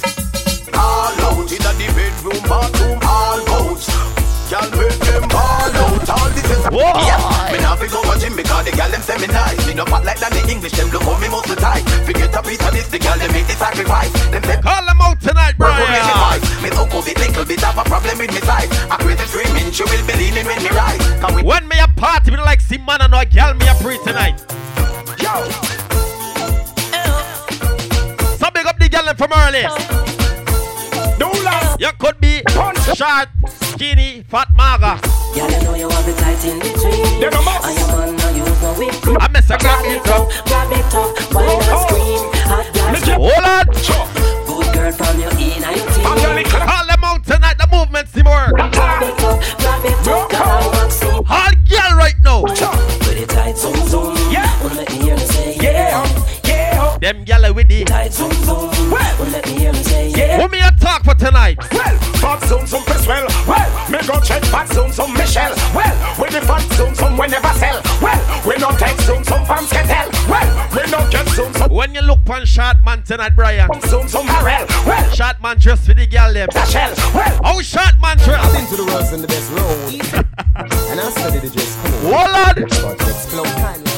all 0.73 1.21
out. 1.25 1.51
In 1.51 1.61
the 1.63 1.71
bedroom, 1.95 2.41
bathroom, 2.49 2.99
all 3.03 3.41
out. 3.49 3.81
Y'all 4.51 4.69
make 4.77 4.99
them 4.99 5.34
Whoa. 6.71 6.97
Yeah. 7.05 7.51
Me 7.53 7.59
now 7.61 7.75
fi 7.75 7.87
go 7.87 8.01
a 8.01 8.17
gym 8.17 8.35
because 8.35 8.65
the 8.65 8.71
gal 8.71 8.89
them 8.89 9.01
say 9.01 9.17
me 9.21 9.27
nice. 9.27 9.59
Me 9.67 9.73
no 9.73 9.85
fat 9.85 10.03
like 10.03 10.19
that 10.19 10.31
the 10.33 10.41
English 10.49 10.73
them 10.73 10.89
look 10.89 11.03
how 11.03 11.17
me 11.21 11.29
muscle 11.29 11.55
tight. 11.55 11.83
Forget 12.05 12.33
a 12.35 12.41
piece 12.41 12.61
of 12.65 12.71
this, 12.73 12.87
the 12.89 12.99
gal 12.99 13.17
them 13.17 13.31
make 13.31 13.45
the 13.47 13.53
sacrifice. 13.53 14.11
Them 14.33 14.43
say 14.43 14.57
Call 14.61 14.83
them 14.85 14.99
out 15.01 15.21
tonight, 15.21 15.53
Work 15.59 15.77
with 15.77 15.89
me 15.93 15.99
Brian. 16.01 16.41
vibe. 16.41 16.63
Me 16.63 16.69
so 16.73 16.83
cool, 16.89 17.03
little 17.05 17.45
bit 17.45 17.63
of 17.63 17.77
a 17.77 17.83
problem 17.85 18.17
with 18.17 18.31
me 18.33 18.41
size. 18.41 18.69
I 18.89 18.97
crazy 18.97 19.25
screaming, 19.29 19.71
she 19.71 19.83
will 19.85 20.03
be 20.09 20.13
leaning 20.17 20.45
when 20.45 20.59
me 20.63 20.69
ride. 20.73 20.99
Can 21.21 21.35
we 21.35 21.41
When 21.43 21.67
me 21.67 21.77
a 21.79 21.87
party, 21.95 22.31
me 22.31 22.37
like 22.37 22.59
see 22.61 22.77
man 22.81 23.01
and 23.01 23.11
no 23.13 23.21
girl, 23.29 23.53
me 23.53 23.67
a 23.69 23.75
pre 23.79 23.97
tonight. 24.03 24.41
yo? 25.21 25.33
So 28.41 28.49
big 28.51 28.65
up 28.65 28.77
the 28.79 28.89
girl 28.89 29.05
them 29.05 29.15
from 29.15 29.31
early. 29.31 29.63
Do 31.21 31.29
last. 31.45 31.79
You 31.79 31.91
could 31.99 32.19
be 32.19 32.41
short, 32.97 33.29
skinny, 33.77 34.23
fat, 34.27 34.47
maga. 34.55 34.99
You 35.35 35.41
know 35.65 35.75
you 35.75 35.89
have 35.89 36.07
it 36.07 36.17
tight 36.17 36.45
in 36.45 36.59
between. 36.59 37.19
Them 37.19 37.33
a 37.33 37.41
must. 37.43 37.67
And 37.67 37.77
your 37.77 37.87
man 37.91 38.15
now 38.15 38.29
use 38.29 38.61
no 38.61 38.71
whip 38.79 38.95
cream. 39.03 39.17
I 39.19 39.27
miss 39.27 39.49
a 39.49 39.57
grab 39.57 39.83
Grab 39.83 39.85
it 39.85 39.99
it 39.99 40.07
up, 40.07 40.31
grab 40.47 40.71
it 40.71 40.95
up, 40.95 41.11
why 41.35 41.43
not 41.43 41.89
scream? 41.89 42.23
Hot 42.47 42.67
girl, 42.71 43.19
Hold 43.19 43.43
on. 43.43 43.65
Good 44.47 44.73
girl 44.73 44.91
from 44.93 45.19
your 45.19 45.31
E19. 45.31 46.05
I'm 46.07 46.17
your 46.23 46.35
little. 46.35 46.59
Call 46.59 46.87
them 46.87 47.03
out 47.03 47.25
tonight, 47.25 47.57
the 47.57 47.67
movement 47.69 48.07
see 48.07 48.23
more. 48.23 48.47
Grab 48.55 49.03
it 49.03 49.23
up, 49.27 49.43
grab 49.59 49.83
it 49.83 50.07
up, 50.07 50.29
girl, 50.31 50.41
I 50.41 50.67
want 50.67 50.74
check 64.25 64.43
fat 64.45 64.67
zoom 64.73 64.91
some 64.91 65.13
Michelle. 65.13 65.53
Well, 65.73 65.93
with 66.19 66.31
the 66.33 66.41
fat 66.41 66.61
zoom 66.73 66.93
some 66.95 67.17
we 67.17 67.27
never 67.27 67.53
sell. 67.59 67.81
Well, 68.01 68.19
we 68.45 68.57
no 68.57 68.71
take 68.77 68.99
zoom 69.01 69.23
some 69.23 69.45
fans 69.45 69.69
can 69.71 69.85
tell. 69.87 70.09
Well, 70.27 70.49
we 70.73 70.81
no 70.91 70.99
get 71.09 71.27
zoom 71.29 71.53
some 71.53 71.71
When 71.71 71.93
you 71.93 72.01
look 72.01 72.27
on 72.29 72.45
short 72.45 72.77
man 72.83 73.03
tonight, 73.03 73.33
Brian. 73.35 73.69
zoom 73.87 74.07
some 74.07 74.27
Harrell. 74.27 74.65
Well, 74.85 75.09
Short 75.13 75.41
man 75.41 75.57
dress 75.59 75.85
for 75.85 75.93
the 75.93 76.07
girl 76.07 76.33
them. 76.33 76.49
Shell. 76.69 76.93
Well, 77.13 77.39
How 77.43 77.61
short 77.61 77.95
man 78.01 78.17
dress? 78.17 78.41
Been 78.51 78.67
to 78.67 78.83
the 78.83 78.85
worst 78.91 79.13
and 79.13 79.23
the 79.23 79.27
best 79.27 79.51
road. 79.51 80.25
and 80.91 80.99
I 80.99 81.09
studied 81.11 81.41
the 81.43 81.49
just 81.49 81.77
come 81.81 81.93
on. 81.93 82.01
Hold 82.01 82.35
on. 82.35 82.63
About 82.63 82.99
to 82.99 83.09
explode. 83.13 83.95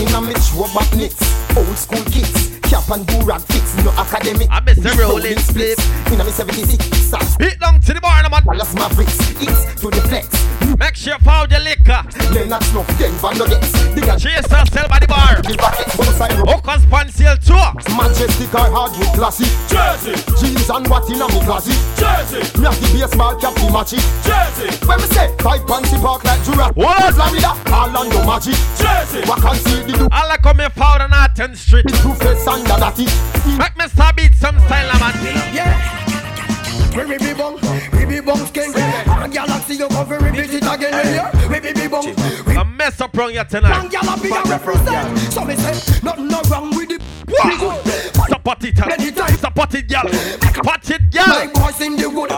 In 0.00 0.08
a 0.14 0.20
mitch, 0.20 0.50
back 0.74 0.92
knits, 0.96 1.56
old 1.56 1.78
school 1.78 2.02
kits, 2.10 2.51
cap 2.72 2.88
and 2.88 3.06
do 3.06 3.20
rag 3.20 3.42
fix, 3.42 3.76
no 3.84 3.90
academic. 4.00 4.48
I 4.50 4.60
miss 4.60 4.76
the 4.76 4.88
Big 4.88 4.98
rolling 4.98 5.36
rolling 5.36 5.38
splits. 5.44 5.84
In 6.08 6.20
a 6.20 6.24
me 6.24 6.30
76, 6.30 6.80
stars, 6.96 7.36
Beat 7.36 7.60
down 7.60 7.80
to 7.80 7.92
the 7.92 8.00
bar, 8.00 8.22
no 8.22 8.30
man. 8.30 8.42
Dallas 8.44 8.72
Mavericks, 8.74 9.18
it's 9.44 9.80
to 9.82 9.90
the 9.92 10.00
flex. 10.08 10.32
Make 10.80 10.96
sure 10.96 11.12
you 11.12 11.18
found 11.20 11.52
your 11.52 11.60
liquor. 11.60 12.00
Leonard 12.32 12.64
Snuff, 12.64 12.88
Denver 12.96 13.34
Nuggets, 13.36 13.72
the 13.92 14.00
gal 14.00 14.16
Chase 14.16 14.48
yourself 14.48 14.88
by 14.88 14.98
the 14.98 15.06
bar. 15.06 15.36
the 15.44 15.52
rocket, 15.60 15.84
both 16.00 16.16
side 16.16 16.32
road. 16.32 16.48
Hookers 16.48 16.84
pan 16.88 17.08
sale 17.12 17.36
tour. 17.36 17.68
Majestic 17.92 18.54
or 18.56 18.72
hardwood 18.72 19.12
classy. 19.12 19.48
Jersey, 19.68 20.16
Jeans 20.40 20.70
and 20.72 20.88
what 20.88 21.04
in 21.12 21.20
a 21.20 21.28
me 21.28 21.40
classy. 21.44 21.76
Jersey, 22.00 22.40
Me 22.56 22.64
have 22.64 22.78
the 22.80 22.88
baseball 22.96 23.36
cap, 23.36 23.52
the 23.60 23.68
matchy. 23.68 24.00
Jersey, 24.24 24.72
When 24.88 24.96
me 24.96 25.06
say, 25.12 25.28
five 25.44 25.60
fancy 25.68 25.98
park 26.00 26.24
like 26.24 26.40
Jura. 26.48 26.72
What? 26.72 27.12
Florida, 27.12 27.52
Orlando 27.68 28.24
Magic. 28.24 28.56
Jersey. 28.80 29.20
What 29.28 29.44
can 29.44 29.56
see 29.60 29.82
the 29.84 29.92
do? 29.92 30.04
All 30.08 30.30
I 30.30 30.38
come 30.40 30.58
here 30.58 30.70
found 30.70 31.02
on 31.02 31.12
10th 31.36 31.56
Street. 31.56 31.84
The 31.86 31.96
two 32.00 32.14
face 32.14 32.46
and 32.46 32.61
the 32.64 32.76
datty. 32.82 33.58
Make 33.58 33.76
me 33.76 33.88
start 33.88 34.16
beat 34.16 34.34
some 34.34 34.58
style, 34.60 34.98
man. 35.00 35.14
Yeah. 35.54 35.98
We 36.96 37.04
be 37.04 37.16
be 37.18 37.32
bong, 37.32 37.58
we 37.92 38.04
be 38.04 38.20
bong 38.20 38.44
skin. 38.46 38.72
And 38.76 39.32
galaxy 39.32 39.76
you 39.76 39.88
come 39.88 40.06
for 40.06 40.18
repeat 40.18 40.52
it 40.52 40.62
again. 40.62 40.92
Yeah. 40.92 41.48
We 41.48 41.60
be 41.60 41.72
be 41.72 41.88
bong, 41.88 42.14
we 42.46 42.56
I 42.56 42.64
mess 42.64 43.00
up 43.00 43.16
wrong 43.16 43.30
here 43.30 43.44
tonight. 43.44 43.70
bang 43.70 43.88
gyal 43.88 44.22
be 44.22 44.28
a 44.28 44.42
represent. 44.42 45.18
So 45.32 45.44
me 45.44 45.56
say 45.56 46.00
nothing 46.02 46.28
no 46.28 46.42
wrong 46.50 46.76
with 46.76 46.88
the. 46.90 47.21
We 47.32 47.38
Wow. 47.38 47.80
Support 48.28 48.64
it, 48.64 48.76
support 49.38 49.74
it, 49.74 49.88
girl. 49.88 50.08
Support 50.08 50.90
it, 50.90 51.14
My 51.14 51.46
girl. 51.46 51.52
boys 51.54 51.80
in 51.80 51.96
the 51.96 52.08
wood. 52.10 52.30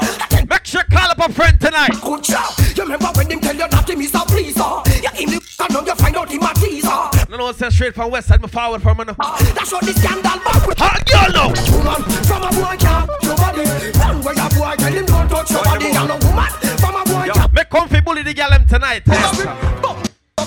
Make 0.49 0.65
sure 0.67 0.83
you 0.89 0.97
call 0.97 1.11
up 1.11 1.19
a 1.19 1.33
friend 1.33 1.61
tonight. 1.61 1.91
Good 2.01 2.23
job. 2.25 2.53
You 2.77 2.83
remember 2.85 3.09
when 3.15 3.29
them 3.29 3.41
tell 3.41 3.55
you 3.57 3.69
that 3.69 3.89
him 3.91 4.01
is 4.01 4.15
a 4.15 4.19
pleaser? 4.21 4.61
You 5.03 5.11
in 5.19 5.31
the 5.35 5.41
and 5.61 5.73
now 5.73 5.81
you 5.85 5.95
find 5.97 6.17
out 6.17 6.31
him 6.31 6.43
a 6.43 6.55
teaser. 6.55 7.29
No, 7.31 7.37
no, 7.37 7.53
say 7.53 7.71
straight 7.71 7.95
from 7.95 8.11
west 8.11 8.29
side, 8.29 8.41
me 8.43 8.49
forward 8.49 8.83
from 8.83 8.99
me 8.99 9.05
now. 9.05 9.15
That's 9.55 9.73
what 9.73 9.85
the 9.85 9.93
scandal 9.95 10.39
back 10.45 10.67
with. 10.67 10.79
Hot 10.79 11.03
girl 11.07 11.33
now. 11.33 11.49
Woman 11.73 12.03
from 12.25 12.43
a 12.43 12.51
boy 12.55 12.77
can't 12.79 13.11
your 13.23 13.37
body. 13.37 13.65
Run 13.99 14.23
where 14.23 14.35
your 14.35 14.51
boy 14.51 14.75
tell 14.77 14.93
him 14.93 15.07
don't 15.07 15.29
touch 15.29 15.51
your 15.51 15.65
body. 15.65 15.87
And 15.91 16.11
a 16.11 16.17
woman 16.27 16.51
from 16.79 16.95
a 16.95 17.05
boy 17.05 17.27
can't. 17.33 17.53
Make 17.53 17.71
comfy 17.71 18.01
bully 18.01 18.23
the 18.23 18.35
girl 18.35 18.51
them 18.51 18.67
tonight. 18.67 19.03
eh? 19.09 19.15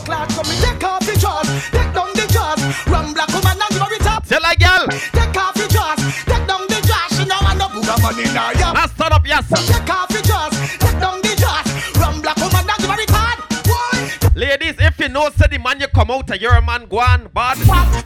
Class 0.08 0.36
come 0.36 0.46
in, 0.48 0.62
take 0.64 0.84
off 0.88 1.02
the 1.06 1.18
jaws, 1.20 1.48
take 1.72 1.92
down 1.94 2.08
the 2.16 2.26
jaws. 2.32 2.37
Man, 16.80 16.88
go 16.90 17.00
on, 17.00 17.28
bad. 17.34 18.06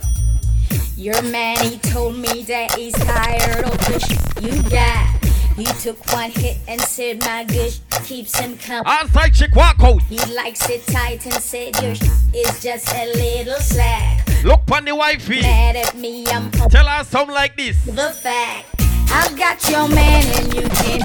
Your 0.95 1.21
man, 1.23 1.57
he 1.65 1.77
told 1.79 2.15
me 2.17 2.43
that 2.43 2.73
he's 2.75 2.93
tired 2.93 3.65
of 3.65 3.77
the 3.77 3.99
sh- 3.99 4.43
you 4.43 4.61
got. 4.69 5.07
He 5.55 5.65
took 5.81 5.97
one 6.13 6.31
hit 6.31 6.57
and 6.67 6.79
said 6.81 7.19
my 7.21 7.43
good 7.43 7.77
keeps 8.05 8.37
him 8.37 8.57
company. 8.57 8.83
Outside 8.85 9.33
chick 9.33 9.55
walk 9.55 9.77
out. 9.81 10.01
He 10.03 10.17
likes 10.33 10.69
it 10.69 10.85
tight 10.87 11.25
and 11.25 11.33
said 11.35 11.81
your 11.81 11.95
sh- 11.95 12.01
is 12.33 12.61
just 12.63 12.93
a 12.93 13.05
little 13.13 13.59
slack. 13.59 14.27
Look 14.43 14.61
on 14.71 14.85
the 14.85 14.95
wifey. 14.95 15.41
Mad 15.41 15.75
at 15.75 15.95
me, 15.97 16.25
I'm 16.27 16.49
Tell 16.51 16.85
her 16.85 17.03
something 17.03 17.35
like 17.35 17.57
this. 17.57 17.83
the 17.85 18.11
fact. 18.21 18.67
I've 19.13 19.37
got 19.37 19.67
your 19.69 19.87
man 19.89 20.25
and 20.39 20.53
you 20.53 20.61
can 20.69 21.01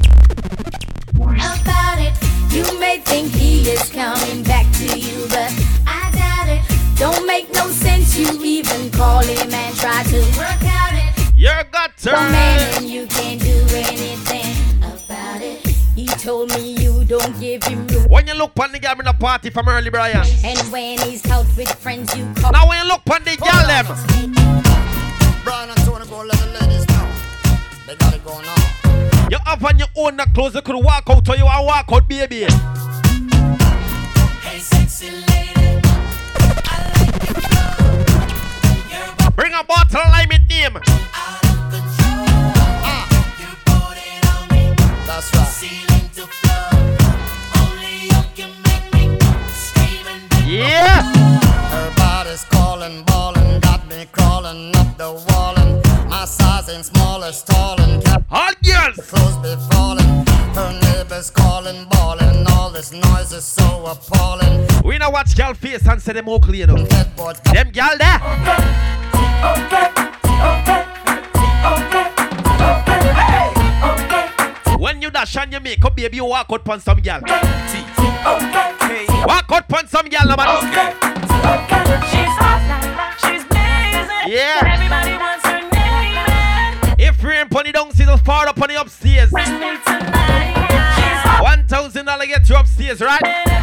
about 1.16 1.98
it. 1.98 2.14
You 2.52 2.78
may 2.78 2.98
think 3.00 3.32
he 3.32 3.68
is 3.68 3.90
coming 3.90 4.42
back 4.44 4.70
to 4.74 4.98
you, 4.98 5.26
but 5.28 5.52
I 5.86 6.10
doubt 6.12 6.48
it. 6.48 6.85
Don't 6.96 7.26
make 7.26 7.52
no 7.52 7.68
sense 7.68 8.16
you 8.16 8.42
even 8.42 8.90
call 8.90 9.20
him 9.20 9.52
and 9.52 9.76
try 9.76 10.02
to 10.04 10.16
work 10.38 10.64
out 10.64 10.94
it. 10.94 11.32
You're 11.36 11.64
got 11.64 11.92
Your 12.02 12.14
man 12.14 12.74
and 12.76 12.88
you 12.88 13.06
can't 13.06 13.38
do 13.38 13.66
anything 13.74 14.56
about 14.78 15.42
it. 15.42 15.66
He 15.94 16.06
told 16.06 16.50
me 16.52 16.72
you 16.82 17.04
don't 17.04 17.38
give 17.38 17.64
him 17.64 17.86
room. 17.88 18.04
When 18.04 18.26
you 18.26 18.32
look 18.32 18.52
on 18.58 18.72
the 18.72 18.78
girl 18.78 18.98
in 18.98 19.04
the 19.04 19.12
party 19.12 19.50
from 19.50 19.68
early, 19.68 19.90
Brian. 19.90 20.24
And 20.42 20.58
when 20.72 20.98
he's 21.00 21.28
out 21.30 21.44
with 21.54 21.70
friends, 21.70 22.16
you 22.16 22.32
call. 22.36 22.52
Now 22.52 22.66
when 22.66 22.82
you 22.82 22.88
look 22.88 23.02
on 23.10 23.22
the 23.24 23.36
girl 23.36 23.66
them. 23.66 23.84
Brian 25.44 25.68
and 25.68 25.78
Tony 25.84 26.06
go 26.06 26.22
let 26.22 26.38
the 26.38 26.46
ladies 26.64 26.88
know. 26.88 27.06
They 27.86 27.94
got 27.96 28.14
it 28.14 28.24
going 28.24 28.46
on. 28.46 29.30
You 29.30 29.36
up 29.46 29.62
on 29.62 29.78
your 29.78 29.88
own 29.96 30.16
that 30.16 30.32
clothes 30.32 30.54
you 30.54 30.62
could 30.62 30.82
walk 30.82 31.04
out 31.10 31.28
or 31.28 31.36
you 31.36 31.44
want 31.44 31.66
walk 31.66 31.92
out, 31.92 32.08
baby. 32.08 32.46
Hey, 34.40 34.58
sexy 34.60 35.10
lady. 35.10 35.35
Them 66.16 66.28
Oakley, 66.28 66.58
you 66.58 66.66
know. 66.66 66.76
Them 66.76 67.70
girl 67.70 67.96
there. 67.98 68.20
When 74.78 75.02
you 75.02 75.10
dash 75.10 75.36
and 75.36 75.52
you 75.52 75.60
make 75.60 75.84
up, 75.84 75.94
baby, 75.94 76.16
you 76.16 76.24
walk 76.24 76.46
out 76.50 76.64
pon 76.64 76.80
some 76.80 77.00
girl. 77.00 77.20
Walk 79.26 79.52
out 79.52 79.68
pon 79.68 79.86
some 79.88 80.08
girl, 80.08 80.24
no 80.24 80.36
man. 80.36 80.46
She's 82.10 82.34
hot, 82.40 82.62
she's 83.20 83.44
blazing. 83.44 84.32
Yeah. 84.32 84.62
Everybody 84.64 85.16
wants 85.18 85.44
her 85.44 85.60
name. 85.70 86.96
If 86.98 87.22
rain 87.22 87.48
pon 87.48 87.64
the 87.64 87.72
downstairs, 87.72 88.20
far 88.22 88.46
up 88.48 88.60
on 88.60 88.68
the 88.68 88.80
upstairs. 88.80 89.30
One 91.42 91.66
thousand 91.66 92.06
dollar 92.06 92.24
get 92.26 92.48
you 92.48 92.56
upstairs, 92.56 93.00
right? 93.02 93.55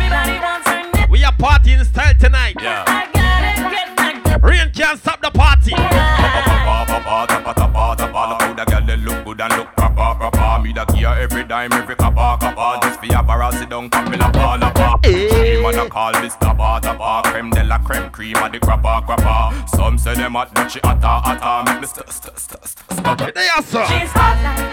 Every 11.24 11.44
dime, 11.44 11.72
every 11.74 11.96
kappa, 11.96 12.38
kappa. 12.40 12.80
Just 12.82 13.00
for 13.00 13.06
your 13.06 13.24
barrel, 13.24 13.52
sit 13.54 13.70
down, 13.70 13.90
come 13.90 14.12
me 14.12 14.18
la 14.18 14.30
pa, 14.32 14.56
la 14.56 14.72
pa. 14.72 15.00
She 15.06 15.62
man 15.64 15.80
a 15.80 15.90
call 15.90 16.12
me 16.22 16.30
staba, 16.30 16.82
taba. 16.82 17.24
Creme 17.24 17.50
de 17.50 17.64
la 17.64 17.78
creme, 17.80 18.10
cream 18.12 18.38
of 18.38 18.52
the 18.52 18.60
crapper, 18.60 18.86
ah, 18.86 19.02
crapper. 19.02 19.26
Ah. 19.26 19.66
Some 19.74 19.98
say 19.98 20.14
them 20.16 20.34
hot, 20.34 20.54
but 20.54 20.70
she 20.70 20.80
hotter, 20.84 21.00
ah, 21.06 21.22
hotter. 21.22 21.72
Make 21.72 21.82
me 21.82 21.88
st, 21.88 22.12
st, 22.12 22.40
st, 22.40 22.66
st, 22.66 23.00
stop 23.00 23.22
it. 23.22 23.34
There, 23.34 23.62
sir. 23.64 23.86
She's 23.88 24.12
hot, 24.12 24.36
she's 24.58 24.73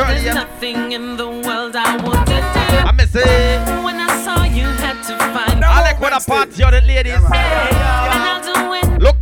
I 0.00 0.12
it's 0.12 0.22
There's 0.22 0.34
nothing 0.34 0.92
in 0.92 1.16
the 1.16 1.28
world 1.28 1.74
I 1.74 1.96
wouldn't 1.96 2.26
do. 2.26 2.32
I 2.32 2.92
miss 2.92 3.14
it. 3.14 3.84
When 3.84 3.96
I 3.96 4.22
saw 4.22 4.44
you, 4.44 4.64
had 4.78 5.02
to 5.08 5.18
find 5.34 5.64
I 5.64 5.80
like 5.80 6.00
when 6.00 6.12
a 6.12 6.20
party 6.20 6.62
on 6.62 6.74
it, 6.74 6.84
ladies. 6.86 7.14
And 7.14 7.24
I'll 7.34 8.40
do 8.42 8.70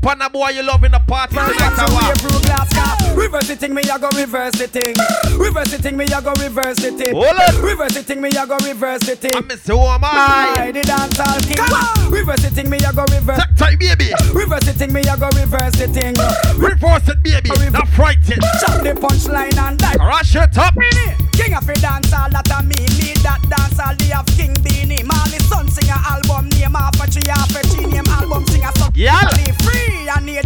it. 0.06 0.08
Pon 0.08 0.18
the 0.18 0.30
boy 0.30 0.48
you 0.50 0.62
love 0.62 0.84
in 0.84 0.92
the 0.92 1.00
party. 1.00 1.36
No 1.36 1.46
matter 1.46 1.92
what. 1.92 2.18
Through 2.18 2.40
glass 2.40 2.72
car. 2.72 3.16
Reverse 3.16 3.48
the 3.48 3.56
thing, 3.56 3.74
me 3.74 3.82
I 3.90 3.98
go 3.98 4.08
reverse 4.10 4.54
the 4.54 4.68
thing. 4.68 4.94
Reverse 5.38 5.70
the 5.70 5.78
thing, 5.78 5.96
me 5.96 6.04
I 6.04 6.20
go 6.20 6.32
reverse 6.38 6.76
the 6.76 6.92
thing. 6.92 7.14
Hold 7.14 7.26
on. 7.26 7.62
Reverse 7.62 7.94
the 7.94 8.02
thing, 8.02 8.20
me 8.20 8.30
I 8.36 8.46
go 8.46 8.56
reverse 8.64 9.02
the 9.02 9.16
thing. 9.16 9.32
I 9.34 9.40
miss 9.40 9.66
who 9.66 9.78
am 9.78 10.04
I? 10.04 10.54
I 10.58 10.72
the 10.72 10.82
dance 10.82 11.18
all 11.18 11.40
king. 11.40 11.56
Come 11.56 11.72
on. 11.72 12.12
Reverse 12.12 12.42
the 12.42 12.50
thing, 12.50 12.70
me 12.70 12.78
I 12.78 12.92
go 12.92 13.04
reverse. 13.10 13.38
Take 13.38 13.56
time, 13.56 13.78
baby. 13.78 14.12
Reverse 14.32 14.64
the 14.64 14.72
thing, 14.72 14.92
me 14.92 15.00
I 15.02 15.16
go 15.16 15.28
reverse 15.34 15.74
the 15.76 15.88
thing. 15.88 16.14
Reverse 16.56 17.08
it, 17.08 17.22
baby. 17.22 17.50
Not 17.70 17.88
frightened. 17.88 18.42
Chop 18.60 18.82
the 18.82 18.94
punchline 18.94 19.56
and 19.58 19.78
die. 19.78 19.96
Rush 19.98 20.36
it 20.36 20.56
up. 20.58 20.74
King 21.36 21.52
of 21.52 21.66
the 21.66 21.74
dance 21.74 22.12
all 22.16 22.30
that 22.30 22.48
a 22.48 22.62
me 22.64 22.80
Lead 22.96 23.20
that 23.20 23.44
dance 23.44 23.78
all 23.78 23.94
day 23.94 24.10
of 24.16 24.24
King 24.40 24.54
Beanie 24.64 25.04
Marley 25.04 25.38
Son 25.52 25.68
sing 25.68 25.90
a 25.92 25.98
album 26.08 26.48
name 26.56 26.72
half 26.72 26.96
a 26.96 27.04
tree 27.10 27.28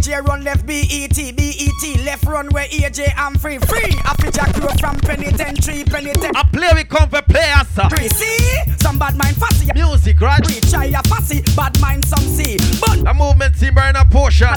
AJ 0.01 0.27
run 0.27 0.43
left 0.43 0.67
E 0.67 1.07
BET 1.07 1.35
BET 1.35 2.05
left 2.05 2.25
run 2.25 2.47
where 2.49 2.65
AJ 2.69 3.13
I'm 3.15 3.35
free 3.35 3.59
Free 3.59 3.93
a 4.09 4.15
picture 4.17 4.51
crew 4.53 4.67
from 4.79 4.97
penitentiary 4.97 5.83
penitentiary 5.83 6.31
I 6.35 6.43
play 6.51 6.69
we 6.73 6.83
come 6.85 7.07
for 7.07 7.21
players, 7.21 7.67
sir. 7.69 7.87
See 8.07 8.57
some 8.79 8.97
bad 8.97 9.15
mind 9.15 9.37
fussy 9.37 9.69
Music, 9.75 10.19
right? 10.19 10.41
Reach 10.47 10.73
a 10.73 11.03
fussy 11.07 11.43
bad 11.55 11.79
mind 11.79 12.03
some 12.05 12.25
see 12.33 12.57
But 12.81 13.03
The 13.05 13.13
movement 13.13 13.59
team 13.59 13.75
burn 13.75 13.95
a 13.95 14.03
portion. 14.05 14.47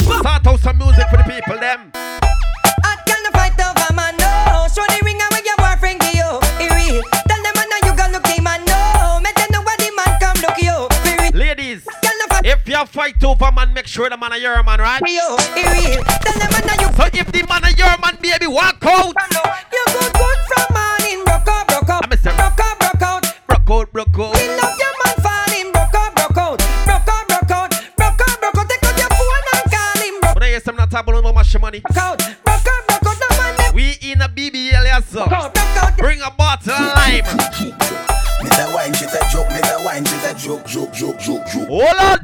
Start 0.00 0.46
out 0.48 0.58
some 0.58 0.78
music 0.78 1.06
for 1.08 1.19
sure 13.90 14.08
the 14.08 14.16
man 14.16 14.32
are 14.32 14.38
your 14.38 14.62
man, 14.62 14.78
right? 14.78 15.00
for 15.00 15.08
you 15.08 15.36
It 15.58 15.66
real 15.66 16.04
Tell 16.22 16.38
them 16.38 16.50
man 16.52 16.62
now 16.64 16.78
you 16.78 16.94
So 16.94 17.04
if 17.12 17.32
the 17.32 17.42
man 17.48 17.64
are 17.64 17.74
your 17.74 17.98
man, 17.98 18.16
baby, 18.22 18.46
walk 18.46 18.78
out. 18.86 19.59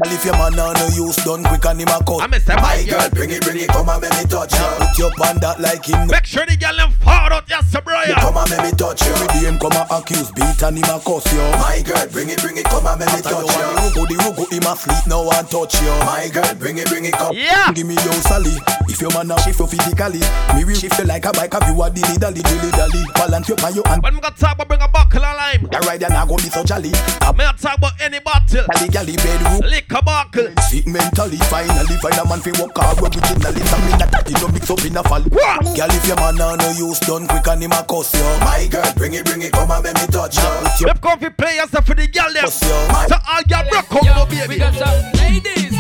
Well, 0.07 0.15
if 0.15 0.25
your 0.25 0.35
man 0.35 0.57
on 0.61 0.75
no 0.75 0.87
use 0.95 1.17
done 1.17 1.43
quick 1.43 1.65
and 1.67 1.81
him 1.81 1.89
a 1.89 1.99
cut. 2.05 2.23
I'm 2.23 2.33
a 2.33 2.39
say, 2.39 2.55
My 2.55 2.79
girl, 2.89 3.01
girl. 3.01 3.11
bring 3.11 3.31
it, 3.31 3.43
bring 3.43 3.59
it, 3.59 3.67
come 3.67 3.89
and 3.89 4.01
make 4.01 4.13
me 4.15 4.25
touch 4.31 4.55
you. 4.55 4.63
Put 4.79 4.99
your 4.99 5.11
pan 5.19 5.41
that 5.41 5.59
like 5.59 5.85
him. 5.85 6.07
Make 6.07 6.25
sure 6.25 6.47
the 6.47 6.57
girl 6.57 6.77
them 6.77 6.93
far 7.03 7.33
out, 7.33 7.43
yes, 7.51 7.75
bro. 7.83 7.99
Come 8.37 8.53
and 8.53 8.61
make 8.61 8.69
me 8.69 8.77
touch 8.77 9.01
you. 9.01 9.13
Every 9.17 9.29
day 9.33 9.49
him 9.49 9.57
come 9.57 9.73
and 9.73 9.89
accuse, 9.89 10.29
beat 10.37 10.61
and 10.61 10.77
him 10.77 10.85
a 10.93 11.01
cuss 11.01 11.25
you. 11.33 11.41
My 11.57 11.81
girl, 11.81 12.05
bring 12.13 12.29
it, 12.29 12.37
bring 12.45 12.61
it, 12.61 12.69
come 12.69 12.85
and 12.85 13.01
make 13.01 13.09
me 13.09 13.25
touch 13.25 13.49
you. 13.49 13.65
Rugo, 13.81 14.05
the 14.05 14.17
rugo, 14.21 14.45
him 14.53 14.69
a 14.69 14.77
sleep 14.77 15.09
now 15.09 15.25
and 15.25 15.49
touch 15.49 15.81
you. 15.81 15.89
My 16.05 16.29
girl, 16.29 16.53
bring 16.61 16.77
it, 16.77 16.85
bring 16.93 17.09
it, 17.09 17.17
come. 17.17 17.33
Yeah. 17.33 17.73
Give 17.73 17.89
me 17.89 17.97
your 17.97 18.13
Sally. 18.29 18.53
If 18.93 19.01
your 19.01 19.09
man 19.17 19.33
a 19.33 19.41
shift 19.41 19.57
you 19.57 19.67
physically, 19.67 20.21
me 20.53 20.69
will 20.69 20.77
shift 20.77 21.01
you 21.01 21.09
like 21.09 21.25
a 21.25 21.33
bike. 21.33 21.57
Have 21.57 21.65
you 21.65 21.81
a 21.81 21.89
dilly 21.89 22.21
dally, 22.21 22.45
dilly 22.45 22.71
dally. 22.77 23.03
Balance 23.17 23.49
your 23.49 23.57
pan, 23.57 23.73
your 23.73 23.89
hand. 23.89 24.05
When 24.05 24.13
we 24.13 24.21
got 24.21 24.37
talk 24.37 24.53
about 24.53 24.69
bring 24.69 24.85
a 24.85 24.89
buckle 24.89 25.25
of 25.25 25.33
lime. 25.33 25.65
The 25.73 25.81
rider 25.89 26.13
now 26.13 26.29
go 26.29 26.37
be 26.37 26.53
so 26.53 26.61
jolly. 26.61 26.93
Me 26.93 27.41
a 27.41 27.57
talk 27.57 27.81
about 27.81 27.97
any 28.05 28.21
bottle. 28.21 28.69
Gally, 28.69 28.89
gally, 28.93 29.17
bedroom. 29.17 29.65
Liquor 29.65 30.05
buckle. 30.05 30.53
Fit 30.69 30.85
mentally, 30.85 31.41
finally 31.49 31.97
find 32.05 32.21
a 32.21 32.25
man 32.29 32.45
fi 32.45 32.53
walk 32.61 32.77
hard 32.77 33.01
originally. 33.01 33.65
Some 33.65 33.81
me 33.89 33.97
that 33.97 34.29
you 34.29 34.37
no 34.45 34.49
mix 34.53 34.69
up 34.69 34.85
in 34.85 34.97
a 34.97 35.03
fall. 35.09 35.25
Girl, 35.25 35.89
if 35.89 36.05
your 36.05 36.21
man 36.21 36.37
on 36.37 36.61
no 36.61 36.69
use 36.77 37.01
done 37.01 37.25
quick 37.25 37.49
and 37.49 37.65
him 37.65 37.73
a 37.73 37.81
cuss 37.81 38.13
you. 38.13 38.26
My 38.41 38.67
girl, 38.71 38.93
bring 38.97 39.15
it, 39.15 39.25
bring 39.25 39.43
it, 39.43 39.53
come 39.53 39.71
and 39.71 39.83
make 39.83 39.95
me 39.95 40.07
touch 40.09 40.37
you. 40.37 40.43
Put 40.43 40.81
your 40.81 40.89
Them 40.89 40.99
comfy 40.99 41.31
players 41.31 41.71
for 41.71 41.95
the 41.95 42.07
girl 42.09 42.33
them. 42.33 42.45
You. 42.47 42.77
My 42.93 43.07
So 43.07 43.17
all 43.29 43.43
y'all 43.49 43.69
broke 43.69 43.93
out, 43.93 44.17
no 44.17 44.27
baby. 44.27 44.55
We 44.55 44.59
got 44.59 44.75
some 44.75 45.13
ladies. 45.21 45.75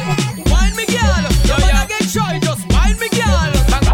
Wine 0.50 0.74
me 0.76 0.87
girl. 0.87 1.24
Your 1.46 1.59
man 1.59 1.87
get 1.88 2.04
shy, 2.04 2.38
just 2.40 2.62
wine 2.72 2.98
me 2.98 3.09
girl. 3.11 3.52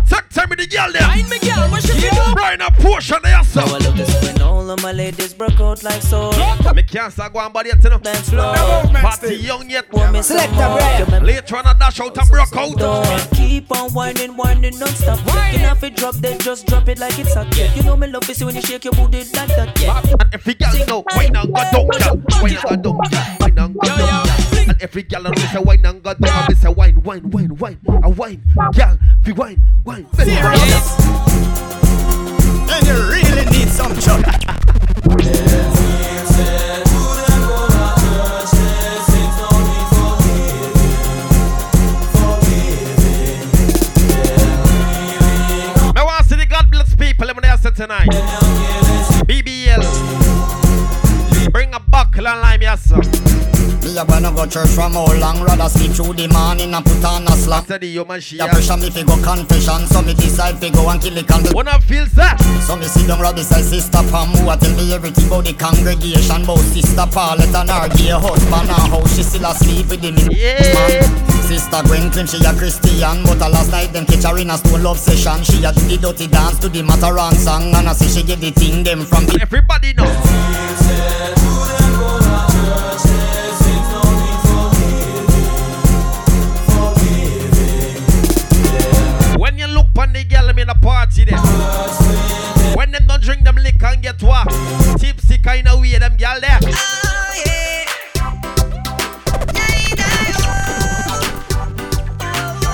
Take 0.08 0.28
time 0.30 0.41
with 0.52 0.70
the 0.70 0.76
girl 0.76 0.92
them. 0.92 1.08
Wine 1.08 1.28
me 1.28 1.38
girl. 1.38 1.68
What 1.70 1.82
she 1.82 1.98
do? 1.98 2.10
Brian 2.34 2.60
a 2.60 2.70
Potion 2.70 3.18
there, 3.22 3.42
sir. 3.44 3.60
Now 3.60 3.74
I 3.74 3.78
love 3.78 3.96
this 3.96 4.22
when 4.22 4.42
all 4.42 4.70
of 4.70 4.82
my 4.82 4.92
ladies 4.92 5.32
broke 5.32 5.60
out 5.60 5.82
like 5.82 6.02
so. 6.02 6.30
Me 6.74 6.82
can't 6.82 7.12
start 7.12 7.32
going 7.32 7.52
body 7.52 7.70
yet, 7.70 7.82
you 7.82 7.90
know. 7.90 7.98
Dance 7.98 8.28
floor. 8.28 8.54
Party 8.54 9.36
young 9.36 9.68
yet. 9.70 9.90
Want 9.92 10.12
me 10.12 10.22
some 10.22 10.54
more? 10.54 11.20
Later 11.20 11.56
on 11.56 11.66
a 11.66 11.74
dash 11.78 12.00
out 12.00 12.16
and 12.16 12.28
broke 12.28 12.56
out. 12.56 13.30
Keep 13.34 13.72
on 13.72 13.90
whining, 13.92 14.36
whining 14.36 14.78
non-stop. 14.78 15.18
You 15.52 15.58
know 15.60 15.72
if 15.72 15.82
it 15.82 15.96
drop, 15.96 16.14
then 16.16 16.38
just 16.38 16.66
drop 16.66 16.88
it 16.88 16.98
like 16.98 17.18
it's 17.18 17.34
hot. 17.34 17.56
You 17.76 17.82
know 17.82 17.96
me 17.96 18.08
love 18.08 18.28
it 18.28 18.42
when 18.42 18.54
you 18.54 18.62
shake 18.62 18.84
your 18.84 18.92
booty 18.92 19.18
like 19.18 19.48
that. 19.48 19.80
Yeah. 19.80 20.02
And 20.02 20.28
every 20.32 20.54
girl 20.54 20.86
know 20.86 21.04
wine 21.14 21.36
and 21.36 21.54
go 21.54 21.62
down, 21.70 21.88
girl. 21.88 22.22
Wine 22.42 22.58
and 22.68 22.82
go 22.84 22.92
down, 22.92 23.36
wine 23.40 23.58
and 23.58 23.74
go 23.74 23.86
down. 23.86 24.28
And 24.68 24.82
every 24.82 25.02
girl 25.02 25.22
know 25.22 25.32
say 25.34 25.58
wine 25.58 25.84
and 25.84 26.02
go 26.02 26.14
down. 26.14 26.48
Me 26.48 26.54
say 26.54 26.68
wine, 26.68 27.02
wine, 27.02 27.30
wine, 27.30 27.56
wine, 27.56 27.80
a 28.02 28.08
wine, 28.08 28.42
girl, 28.74 28.98
fi 29.22 29.32
wine, 29.32 29.62
wine. 29.84 30.06
And 30.44 31.81
go 54.42 54.50
church 54.50 54.70
from 54.70 54.92
how 54.92 55.06
long 55.18 55.42
Rather 55.42 55.68
sleep 55.68 55.92
through 55.92 56.14
the 56.14 56.26
morning 56.28 56.74
and 56.74 56.84
put 56.84 57.04
on 57.04 57.24
a 57.24 57.32
slack 57.32 57.64
Steady, 57.64 57.94
the 57.94 58.04
man, 58.04 58.20
she 58.20 58.36
Ya 58.36 58.46
pressure 58.46 58.76
me 58.76 58.90
fi 58.90 59.02
go 59.02 59.16
confession. 59.22 59.86
So 59.86 60.02
me 60.02 60.14
decide 60.14 60.58
fi 60.58 60.70
go 60.70 60.88
and 60.88 61.00
kill 61.00 61.14
the 61.14 61.22
candle 61.22 61.52
Wanna 61.54 61.78
feel 61.80 62.06
that? 62.18 62.38
So 62.66 62.76
me 62.76 62.86
sit 62.86 63.06
down 63.06 63.20
right 63.20 63.34
beside 63.34 63.64
sister 63.64 64.02
Pam 64.10 64.34
Who 64.34 64.50
a 64.50 64.56
tell 64.56 64.74
me 64.74 64.92
everything 64.92 65.26
about 65.26 65.44
the 65.44 65.54
congregation? 65.54 66.42
About 66.42 66.58
sister 66.58 67.06
Paulette 67.06 67.54
and 67.54 67.70
her 67.70 67.88
gay 67.94 68.14
husband 68.14 68.70
And 68.70 68.86
how 68.90 69.04
she 69.06 69.22
still 69.22 69.46
asleep 69.46 69.88
with 69.90 70.02
him 70.02 70.18
in 70.18 70.28
man 70.30 71.02
Sister 71.46 71.82
Gwen 71.86 72.10
claim 72.10 72.26
she 72.26 72.42
a 72.42 72.52
Christian 72.54 73.22
But 73.26 73.42
a 73.42 73.48
last 73.48 73.70
night 73.70 73.92
them 73.92 74.06
catch 74.06 74.24
her 74.24 74.38
in 74.38 74.50
a 74.50 74.56
stone 74.58 74.82
love 74.82 74.98
session 74.98 75.42
She 75.44 75.62
a 75.62 75.70
do 75.72 75.82
the 75.86 75.98
dirty 75.98 76.26
dance 76.26 76.58
to 76.60 76.68
the 76.68 76.82
Mataran 76.82 77.34
song 77.36 77.74
And 77.74 77.88
I 77.88 77.92
say 77.92 78.08
she 78.08 78.26
get 78.26 78.40
the 78.40 78.50
thing 78.50 78.82
them 78.82 79.04
from 79.04 79.26
the 79.26 79.38
Everybody 79.42 79.94
know 79.94 80.10
drink 93.22 93.44
them 93.44 93.54
liquor 93.56 93.86
and 93.86 94.02
get 94.02 94.20
what 94.22 94.48
Tipsy 94.98 95.38
kind 95.38 95.68
of 95.68 95.80
way 95.80 95.96
them 95.96 96.16
girl 96.16 96.40
there 96.40 96.58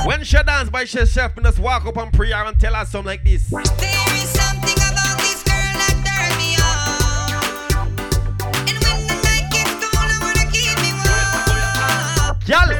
When 0.06 0.24
she 0.24 0.42
dance 0.42 0.70
by 0.70 0.84
she 0.86 1.04
chef 1.04 1.36
and 1.36 1.44
just 1.44 1.58
walk 1.58 1.84
up 1.84 1.98
and 1.98 2.10
pray 2.10 2.30
her 2.30 2.44
and 2.44 2.58
tell 2.58 2.72
her 2.72 2.86
something 2.86 3.08
like 3.08 3.24
this 3.24 3.50
There 3.50 3.60
is 3.60 4.30
something 4.30 4.78
about 4.78 5.18
this 5.18 5.42
girl 5.44 5.74
that 5.76 5.96
turn 6.08 6.32
me 6.40 6.56
on. 6.56 7.98
And 8.40 8.78
when 8.84 9.06
the 9.06 9.16
night 9.20 9.52
gets 9.52 9.84
cold, 9.84 10.08
I 10.08 10.16
wanna 10.24 10.46
keep 10.50 10.72
me 10.80 10.96
warm. 11.04 12.40
Girl, 12.48 12.70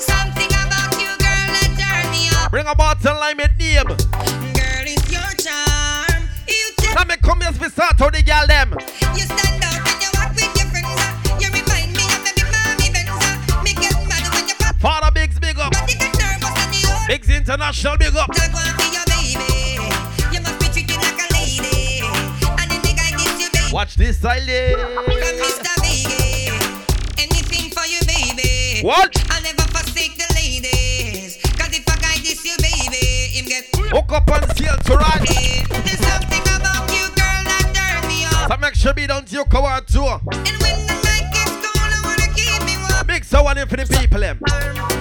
Something 0.00 0.48
about 0.48 0.96
you, 0.96 1.12
girl, 1.20 1.48
that 1.52 1.76
turn 1.76 2.10
me 2.10 2.30
on. 2.34 2.48
bring 2.50 2.66
a 2.66 2.74
bottle 2.74 3.16
lime 3.16 3.40
at 3.40 3.58
name 3.58 4.47
Now 6.94 7.04
me 7.04 7.16
come 7.16 7.40
here 7.40 7.52
to 7.52 7.70
start 7.70 7.98
how 7.98 8.10
the 8.10 8.22
girl 8.22 8.46
them 8.46 8.74
You 9.14 9.24
stand 9.24 9.62
out 9.64 9.80
and 9.86 9.98
you 10.02 10.10
walk 10.18 10.34
with 10.34 10.52
your 10.58 10.68
friends. 10.72 10.88
uh. 10.88 11.38
You 11.40 11.48
remind 11.52 11.92
me 11.94 12.04
of 12.04 12.20
baby 12.24 12.44
mommy 12.50 12.88
Benza. 12.90 13.62
Me 13.64 13.72
get 13.74 13.94
mad 14.08 14.24
when 14.34 14.48
you 14.48 14.54
pop. 14.58 14.76
Father 14.80 15.10
Bigs 15.12 15.38
big 15.38 15.58
up 15.58 15.72
Body 15.72 15.94
get 15.94 16.12
nervous 16.18 16.54
and 16.58 16.74
you 16.74 16.88
hold. 16.88 17.06
Bigs 17.08 17.28
International 17.30 17.96
big 17.96 18.16
up 18.16 18.30
Dog 18.32 18.52
want 18.54 18.74
be 18.78 18.86
your 18.90 19.06
baby. 19.06 19.78
You 20.32 20.40
must 20.42 20.58
be 20.60 20.66
treated 20.72 20.96
like 20.98 21.18
a 21.18 21.28
lady. 21.34 22.02
And 22.58 22.66
the 22.70 22.78
nigga 22.82 23.06
gives 23.16 23.38
you 23.40 23.48
baby. 23.52 23.72
Watch 23.72 23.94
this 23.96 24.18
silence 24.18 24.80
From 24.82 25.34
Mr. 25.38 25.74
Biggie. 25.84 26.50
Anything 27.18 27.70
for 27.70 27.86
you, 27.86 28.00
baby. 28.06 28.80
What? 28.86 29.12
I'll 29.30 29.42
never 29.42 29.62
forsake 29.70 30.16
the 30.16 30.26
ladies. 30.34 31.38
Cause 31.58 31.70
if 31.76 31.86
a 31.86 31.96
guy 32.00 32.16
diss 32.22 32.44
you, 32.44 32.56
baby, 32.58 33.38
him 33.38 33.44
get. 33.46 33.66
Hook 33.90 34.12
up 34.12 34.28
and 34.30 34.44
seal 34.56 34.76
to 34.76 34.96
right 34.96 35.24
There's 35.84 35.98
something 36.06 36.37
So 38.48 38.56
make 38.56 38.74
sure 38.74 38.94
be 38.94 39.06
down 39.06 39.26
to 39.26 39.34
your 39.34 39.44
cover 39.44 39.84
too 39.84 40.06
And 40.06 40.24
when 40.24 40.32
the 40.32 40.96
night 41.04 41.28
gets 41.34 41.52
cold, 41.60 41.92
I 41.92 42.00
wanna 42.02 42.32
keep 42.32 42.64
me 42.64 42.78
warm. 42.78 43.06
Big 43.06 43.22
so 43.22 43.42
one 43.42 43.58
in 43.58 43.68
for 43.68 43.76
the 43.76 43.84
people 43.84 44.20
them 44.20 44.40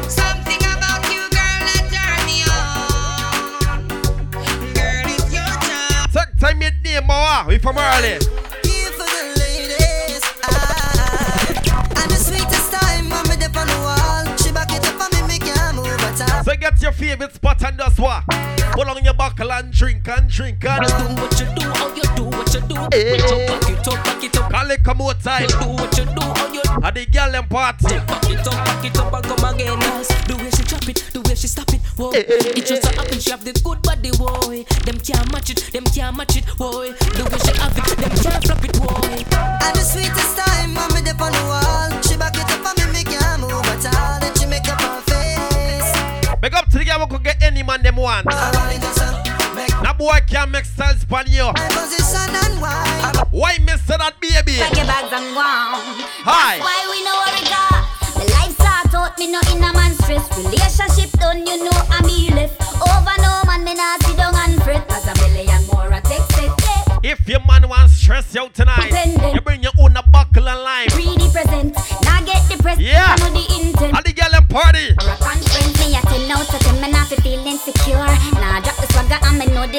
Something 0.10 0.60
about 0.67 1.07
you, 1.07 1.23
girl, 1.31 1.63
that 1.63 1.88
turn 1.88 2.19
me 2.27 2.43
on. 2.51 3.88
Girl, 4.75 5.07
it's 5.07 5.31
your 5.31 5.47
time. 5.63 6.10
Take 6.12 6.38
time 6.38 6.60
mid 6.60 6.73
name 6.83 7.07
more 7.07 7.47
we 7.47 7.57
from 7.57 7.77
early 7.77 8.19
Here 8.67 8.91
for 8.91 9.07
the 9.07 9.23
ladies. 9.39 10.23
Ah. 10.43 12.03
And 12.03 12.12
the 12.12 12.17
sweetest 12.19 12.73
time 12.73 13.10
when 13.10 13.29
me 13.29 13.38
dip 13.38 13.55
on 13.55 13.67
the 13.67 13.79
wall. 13.79 14.27
She 14.43 14.51
back 14.51 14.73
it 14.73 14.86
up 14.86 14.99
and 14.99 15.13
me 15.21 15.39
make 15.39 15.45
you 15.45 15.55
move 15.73 15.88
at 15.88 16.19
all. 16.36 16.43
So 16.43 16.53
get 16.57 16.81
your 16.81 16.91
favorite 16.91 17.33
spot 17.33 17.63
and 17.63 17.77
just 17.77 17.97
what 17.97 18.25
Pull 18.77 18.87
on 18.91 19.03
your 19.03 19.15
buckle 19.15 19.51
and 19.53 19.71
drink 19.73 20.07
and 20.07 20.29
drink 20.29 20.63
and 20.63 20.85
Do 20.85 20.93
what 21.19 21.39
you 21.39 21.47
do, 21.55 21.67
how 21.67 21.95
you 21.95 22.03
do 22.15 22.25
what 22.25 22.53
you 22.53 22.61
do. 22.61 22.75
Eh. 22.93 23.17
So 23.17 23.37
back 23.47 23.69
it 23.71 23.87
up, 23.87 24.05
back 24.05 24.23
it 24.23 24.37
up. 24.37 24.51
Call 24.51 24.69
it 24.69 24.83
come 24.83 25.01
out 25.01 25.19
time 25.19 25.47
Do 25.47 25.69
what 25.69 25.97
you 25.97 26.05
do, 26.05 26.21
how 26.21 26.53
you 26.53 26.61
do. 26.61 26.85
At 26.85 26.93
the 26.93 27.07
girl 27.07 27.31
them 27.31 27.47
party 27.47 27.87
Back 27.87 28.29
it 28.29 28.45
up, 28.45 28.53
back 28.53 28.85
it 28.85 28.97
up 28.99 29.13
and 29.13 29.23
come 29.25 29.55
again. 29.55 29.79
The 30.29 30.35
way 30.37 30.51
she 30.51 30.61
drop 30.61 30.87
it, 30.87 31.09
the 31.11 31.21
way 31.21 31.33
she 31.33 31.47
stop 31.47 31.73
it, 31.73 31.81
whoa. 31.97 32.11
Eh, 32.11 32.21
eh, 32.21 32.53
It 32.53 32.65
just 32.67 32.83
so 32.83 32.93
happen 32.93 33.19
she 33.19 33.31
have 33.31 33.43
the 33.43 33.53
good 33.65 33.81
body, 33.81 34.11
boy. 34.13 34.61
Them 34.85 35.01
can't 35.01 35.25
match 35.33 35.49
it, 35.49 35.57
them 35.73 35.85
can't 35.85 36.15
match 36.15 36.37
it, 36.37 36.45
boy. 36.55 36.93
The 37.17 37.25
way 37.33 37.39
boy 50.07 50.19
can't 50.25 50.51
make 50.51 50.63
styles 50.63 51.03
pan 51.03 51.25
you 51.27 51.51
my 51.51 51.67
position 51.67 52.31
and 52.31 52.61
why. 52.61 53.11
Why 53.31 53.57
mister 53.59 53.99
that 53.99 54.15
baby 54.23 54.55
Pack 54.55 54.75
your 54.79 54.87
bags 54.87 55.11
and 55.11 55.35
go. 55.35 55.43
Hi. 56.23 56.59
Why 56.63 56.79
we 56.87 57.03
know 57.03 57.17
what 57.19 57.35
we 57.35 57.43
got? 57.51 57.83
The 58.15 58.25
life 58.31 58.55
start 58.55 58.95
out, 58.95 59.19
me 59.19 59.27
no 59.27 59.39
in 59.51 59.59
a 59.59 59.69
man 59.75 59.91
stress. 59.99 60.23
Relationship 60.39 61.11
done, 61.19 61.43
you 61.43 61.59
know 61.59 61.75
I'm 61.91 62.07
me 62.07 62.31
left. 62.31 62.55
Over 62.79 63.15
no 63.19 63.43
man, 63.51 63.67
me 63.67 63.73
not 63.75 64.01
sit 64.03 64.15
down 64.15 64.33
and 64.35 64.55
fret. 64.63 64.87
Cause 64.87 65.11
a 65.11 65.13
million 65.27 65.59
more 65.67 65.91
a 65.91 65.99
text 65.99 66.39
it. 66.39 66.51
Yeah. 66.55 67.11
If 67.11 67.27
your 67.27 67.43
man 67.43 67.67
wants 67.67 67.97
stress 67.99 68.33
you 68.33 68.41
out 68.41 68.53
tonight 68.53 68.87
Dependent. 68.87 69.35
You 69.35 69.41
bring 69.41 69.61
your 69.61 69.75
own 69.77 69.97
a 69.97 70.03
buckle 70.03 70.47
and 70.47 70.63
lime 70.63 70.87
Greedy 70.95 71.27
present, 71.35 71.75
now 72.03 72.23
get 72.23 72.47
depressed. 72.47 72.79
Yeah. 72.79 73.11
I 73.11 73.19
know 73.19 73.31
the 73.35 73.45
intent. 73.59 73.97
At 73.97 74.05
the 74.05 74.13
girl 74.13 74.33
party 74.47 74.95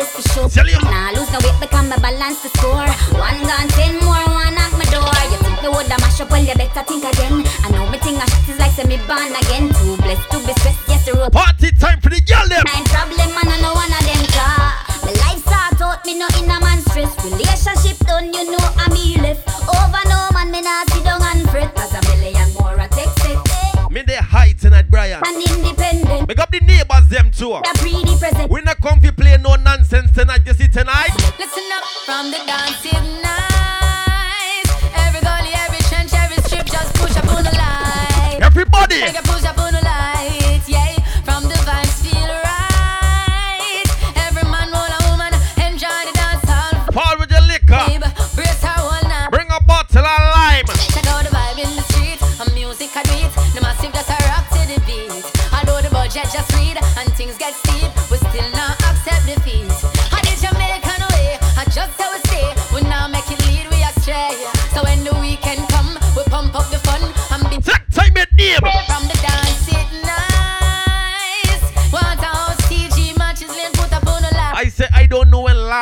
know 0.09 0.21
for 0.21 0.29
sure. 0.33 0.49
Tell 0.49 0.69
you. 0.69 0.79
Nah, 0.81 1.11
lose 1.13 1.31
no 1.33 1.39
weight 1.45 1.59
because 1.61 1.85
me 1.89 1.97
balance 2.01 2.43
the 2.43 2.49
score. 2.57 2.89
One 3.19 3.41
gone, 3.45 3.69
ten 3.77 3.95
more, 4.01 4.25
one 4.33 4.55
knock 4.55 4.73
my 4.77 4.85
door. 4.89 5.13
You 5.31 5.39
think 5.45 5.63
me 5.63 5.69
woulda 5.69 5.97
mash 6.01 6.21
up, 6.21 6.31
well 6.31 6.43
you 6.43 6.55
better 6.55 6.83
think 6.85 7.05
again. 7.05 7.45
I 7.65 7.71
know 7.71 7.89
me 7.91 7.99
think 7.99 8.19
I 8.21 8.27
shot 8.27 8.49
is 8.49 8.59
like 8.59 8.77
me 8.87 8.97
born 9.07 9.33
again. 9.35 9.69
Too 9.75 9.97
blessed 10.01 10.31
to 10.33 10.39
be 10.47 10.53
stressed, 10.61 10.89
yes 10.89 11.05
the 11.07 11.13
road. 11.15 11.33
Party 11.33 11.73
time 11.73 12.01
for 12.01 12.09
the 12.11 12.21
girl 12.23 12.47
them 12.49 12.65
Nine 12.65 12.85
problem, 12.89 13.29
man, 13.37 13.49
I 13.49 13.59
know 13.61 13.75
one 13.75 13.93
of 13.93 14.03
them 14.05 14.25
car. 14.33 14.73
The 15.05 15.13
life 15.25 15.43
start 15.45 15.81
out, 15.81 16.05
me 16.07 16.19
no 16.19 16.27
in 16.39 16.51
a 16.51 16.57
man 16.61 16.81
stress. 16.89 17.13
Relationship 17.25 17.99
done, 18.07 18.33
you 18.33 18.51
know 18.51 18.65
I'm 18.79 18.93
me 18.93 19.17
left. 19.21 19.45
Over 19.69 20.03
no 20.09 20.29
man, 20.33 20.51
me 20.51 20.61
not 20.63 20.89
sit 20.91 21.05
down 21.05 21.23
and 21.23 21.49
fret. 21.51 21.75
Cause 21.75 21.93
a 21.95 22.01
million 22.17 22.49
more 22.59 22.75
a 22.79 22.89
text 22.89 23.25
it. 23.25 23.37
eh. 23.37 23.89
Me 23.91 24.03
they 24.03 24.17
high 24.17 24.53
tonight 24.53 24.91
Brian 24.91 25.23
And 25.25 25.41
independent, 25.51 26.29
Make 26.29 26.39
up 26.39 26.51
the 26.51 26.61
neighbors 26.61 27.09
them 27.09 27.31
too 27.31 27.53
a 27.55 27.63
pretty 27.77 28.05
present. 28.19 28.51
We 28.51 28.61
not 28.61 28.81
come 28.83 29.01
fi 29.01 29.11
play 29.11 29.37
no 29.39 29.55
nonsense 29.57 29.88
tonight 30.19 30.41
You 30.47 30.53
see 30.55 30.67
tonight. 30.67 31.15
Listen 31.39 31.63
up 31.75 31.85
from 32.05 32.33
the 32.33 32.39
dancing 32.45 33.18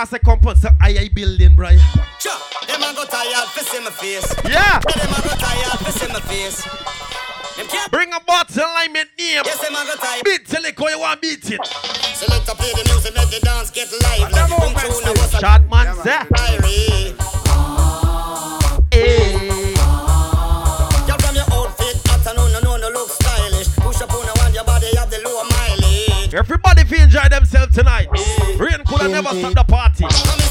know 0.07 0.19
when 0.19 0.21
I 0.21 0.25
come 0.25 0.41
from 0.41 0.57
so 0.57 0.69
I 0.81 0.99
I 0.99 1.09
building 1.15 1.57
Brian 1.57 1.81
Sure, 2.19 2.33
them 2.67 2.83
a 2.83 2.95
go 2.95 3.05
tired 3.05 3.49
fi 3.49 3.63
see 3.63 3.81
my 3.83 3.91
face. 3.91 4.35
Yeah 4.45 4.79
Them 4.81 5.13
a 5.13 5.23
go 5.23 5.35
tired 5.37 5.79
fi 5.81 5.91
see 5.91 6.13
my 6.13 6.21
face. 6.21 6.63
Can't 7.69 7.91
Bring 7.91 8.13
a 8.13 8.21
bottle 8.21 8.63
and 8.63 8.73
lime 8.75 8.97
at 8.97 9.09
name 9.19 9.43
Yes, 9.45 9.61
them 9.61 9.75
a 9.75 9.85
go 9.85 9.97
tired. 9.97 10.25
Beat 10.25 10.47
till 10.47 10.65
it 10.65 10.79
you 10.79 11.01
want 11.01 11.21
beat 11.21 11.51
it 11.51 11.67
Select 12.15 12.47
play 12.47 12.73
the 12.73 12.85
music, 12.93 13.15
make 13.15 13.31
the 13.31 13.41
dance 13.45 13.71
get 13.71 13.91
lively. 14.03 14.41
Boom 14.49 14.75
tune, 14.79 15.15
what's 15.19 15.39
Shot 15.39 15.69
man 15.69 15.95
say 15.97 16.23
diary? 16.31 17.15
Hey 18.93 19.75
Girl 21.07 21.19
from 21.19 21.35
your 21.35 21.49
outfit, 21.53 22.01
hot 22.07 22.27
and 22.27 22.37
no, 22.37 22.61
no, 22.61 22.77
no, 22.77 22.89
look 22.91 23.11
stylish. 23.11 23.75
Push 23.77 24.01
up 24.03 24.15
on 24.15 24.27
the 24.27 24.33
one, 24.41 24.55
your 24.55 24.65
body 24.65 24.95
have 24.97 25.11
the 25.11 25.21
low 25.25 25.43
mileage. 25.45 26.35
Everybody 26.35 26.85
feel 26.85 27.03
enjoy 27.03 27.29
themselves 27.29 27.31
tonight 27.31 27.36
Rain 29.07 29.15
could 29.15 29.27
have 29.27 29.35
never 29.35 29.53
stop 29.53 29.67
the 29.67 29.73
party 29.73 30.46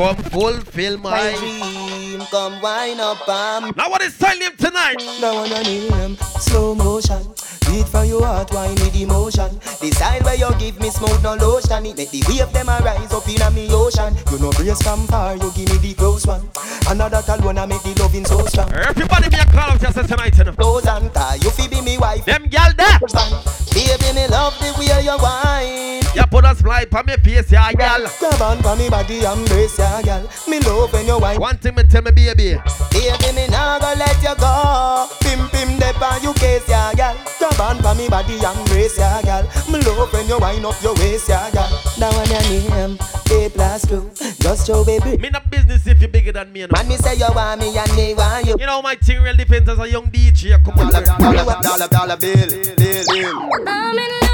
come 0.00 0.16
fulfill 0.32 0.96
my, 0.96 1.10
My 1.10 1.36
dream, 1.36 2.20
come 2.30 2.62
wind 2.62 3.00
up, 3.00 3.28
um. 3.28 3.74
Now 3.76 3.90
what 3.90 4.00
is 4.00 4.18
name 4.18 4.56
tonight? 4.56 4.96
Now 5.20 5.36
on 5.36 5.50
your 5.50 5.62
name, 5.62 6.16
slow 6.40 6.74
motion. 6.74 7.20
Beat 7.68 7.86
from 7.86 8.06
your 8.08 8.24
heart, 8.24 8.50
wine 8.52 8.74
with 8.76 8.96
emotion. 8.96 9.60
The 9.80 9.92
style 9.92 10.22
where 10.22 10.36
you 10.36 10.50
give 10.58 10.80
me 10.80 10.88
smooth 10.88 11.22
no 11.22 11.34
lotion. 11.34 11.84
It 11.84 11.98
make 11.98 12.10
the 12.10 12.24
wave 12.26 12.50
them 12.50 12.70
a 12.70 12.80
rise 12.80 13.12
up 13.12 13.28
in 13.28 13.42
a 13.42 13.50
me 13.50 13.68
ocean. 13.70 14.16
You 14.32 14.38
know 14.38 14.50
brace 14.52 14.80
from 14.80 15.06
far, 15.06 15.36
you 15.36 15.52
give 15.52 15.68
me 15.68 15.76
the 15.76 15.94
close 15.94 16.26
one. 16.26 16.48
Another 16.88 17.20
tall 17.20 17.38
one, 17.44 17.58
I 17.58 17.66
make 17.66 17.82
the 17.82 17.92
loving 18.00 18.24
so 18.24 18.40
strong. 18.46 18.72
Everybody 18.72 19.28
be 19.28 19.36
a 19.36 19.44
call 19.52 19.76
out 19.76 19.82
yourself 19.82 20.06
tonight. 20.08 20.36
You 20.38 20.44
know. 20.44 20.52
Close 20.52 20.86
and 20.86 21.12
tie, 21.12 21.36
you 21.44 21.50
fi 21.50 21.68
be 21.68 21.82
me 21.82 21.98
wife. 21.98 22.24
Them 22.24 22.48
gal 22.48 22.72
there. 22.72 22.98
Baby, 23.76 24.08
me 24.16 24.26
love 24.32 24.56
the 24.58 24.72
way 24.80 25.04
you 25.04 25.16
wine. 25.20 25.49
You 26.90 26.96
put 26.96 27.00
on 27.00 27.06
me 27.06 27.22
face, 27.22 27.52
yeah, 27.52 27.72
gal. 27.72 28.02
Grab 28.18 28.42
on 28.42 28.62
for 28.62 28.74
me 28.74 28.88
body, 28.88 29.22
embrace 29.22 29.78
ya, 29.78 30.02
gal. 30.02 30.28
Me 30.48 30.58
love 30.60 30.92
when 30.92 31.06
you 31.06 31.18
wine. 31.18 31.38
One 31.38 31.56
thing 31.58 31.74
me 31.76 31.84
tell 31.84 32.02
me, 32.02 32.10
baby. 32.10 32.58
Baby, 32.90 33.32
me 33.34 33.46
nah 33.46 33.78
go 33.78 33.94
let 33.96 34.20
you 34.22 34.34
go. 34.34 35.06
Pim 35.20 35.48
pim 35.50 35.78
dep 35.78 36.00
on 36.02 36.22
you 36.22 36.32
case, 36.34 36.68
ya, 36.68 36.92
gal. 36.94 37.14
Grab 37.38 37.60
on 37.60 37.82
for 37.82 37.94
me 37.94 38.08
body, 38.08 38.34
embrace 38.42 38.98
ya, 38.98 39.22
gal. 39.22 39.44
Me 39.70 39.78
love 39.82 40.12
when 40.12 40.26
you 40.26 40.38
wind 40.38 40.66
up 40.66 40.82
your 40.82 40.94
waist, 40.96 41.28
ya, 41.28 41.50
gal. 41.50 41.70
Now 41.98 42.10
on 42.10 42.28
your 42.28 42.42
name, 42.42 42.98
A 43.30 43.48
plus 43.50 43.86
two. 43.86 44.10
Just 44.40 44.66
show 44.66 44.84
baby. 44.84 45.16
Me 45.18 45.30
not 45.30 45.48
business 45.50 45.86
if 45.86 46.02
you 46.02 46.08
bigger 46.08 46.32
than 46.32 46.52
me, 46.52 46.60
you 46.60 46.66
know. 46.66 46.72
Man, 46.74 46.88
me 46.88 46.96
say 46.96 47.14
you 47.14 47.28
want 47.34 47.60
me 47.60 47.76
and 47.76 47.94
me 47.94 48.14
want 48.14 48.46
you. 48.46 48.56
You 48.58 48.66
know 48.66 48.82
my 48.82 48.96
thing 48.96 49.22
real 49.22 49.36
depends 49.36 49.68
as 49.68 49.78
a 49.78 49.88
young 49.88 50.06
DJ. 50.10 50.62
Come 50.64 50.78
on, 50.78 50.90
dollar, 50.90 51.60
dollar, 51.62 51.88
dollar 51.88 52.16
bill, 52.16 52.48
bill, 52.76 53.04
bill. 53.06 53.68
I'm 53.68 53.98
in 53.98 54.10
love 54.22 54.29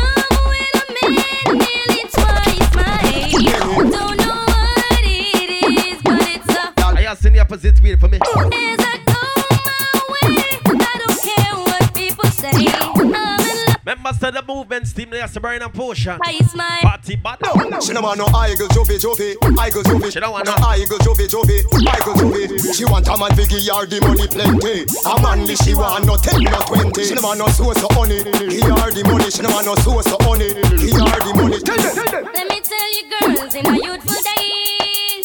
what 11.65 11.95
people 11.95 12.29
say. 12.31 12.51
I'm 12.51 13.01
in 13.01 13.11
love 13.13 13.41
Members 13.85 14.23
of 14.23 14.35
the 14.35 14.43
movement 14.47 14.95
team, 14.95 15.11
they 15.11 15.21
have 15.21 15.33
to 15.33 15.41
burn 15.41 15.63
a 15.63 15.69
potion. 15.69 16.17
twice 16.19 16.55
my 16.55 16.81
Party 16.83 17.17
bad. 17.17 17.39
She 17.83 17.93
don't 17.93 18.03
want 18.03 18.19
no 18.19 18.27
eagle 18.47 18.69
trophy 18.69 18.99
trophy, 18.99 19.35
eagle 19.67 19.83
trophy. 19.85 20.11
She 20.11 20.21
don't 20.21 20.33
want 20.33 20.47
no 20.47 20.55
no- 20.57 20.75
eagle 20.75 20.99
trophy 20.99 21.27
trophy, 21.29 21.63
eagle 21.63 22.15
trophy. 22.15 22.73
She 22.73 22.85
want 22.85 23.07
a 23.07 23.17
man 23.17 23.31
fi 23.37 23.45
give 23.47 23.63
her 23.71 23.87
the 23.87 24.01
money 24.03 24.27
plenty. 24.27 24.87
A 25.07 25.15
man 25.23 25.47
she 25.57 25.75
want 25.75 26.05
no 26.07 26.17
ten 26.17 26.43
no 26.43 26.59
twenty. 26.67 27.05
She 27.05 27.15
don't 27.15 27.23
want 27.25 27.39
no 27.39 27.47
source 27.49 27.83
of 27.83 27.91
honey. 27.95 28.23
Give 28.25 28.67
her 28.71 28.91
the 28.91 29.03
money. 29.07 29.31
She 29.31 29.43
don't 29.43 29.55
want 29.55 29.67
no 29.67 29.75
source 29.77 30.11
of 30.13 30.21
honey. 30.23 30.51
Give 30.55 30.99
her 30.99 31.19
the 31.23 31.33
money. 31.39 31.59
Tell 31.63 31.77
them, 31.79 31.95
tell 31.95 32.11
them. 32.11 32.25
Let 32.35 32.47
me 32.51 32.59
tell 32.61 32.89
you, 32.91 33.03
girls, 33.39 33.55
in 33.55 33.63
my 33.71 33.77
youthful 33.79 34.15
days. 34.19 34.76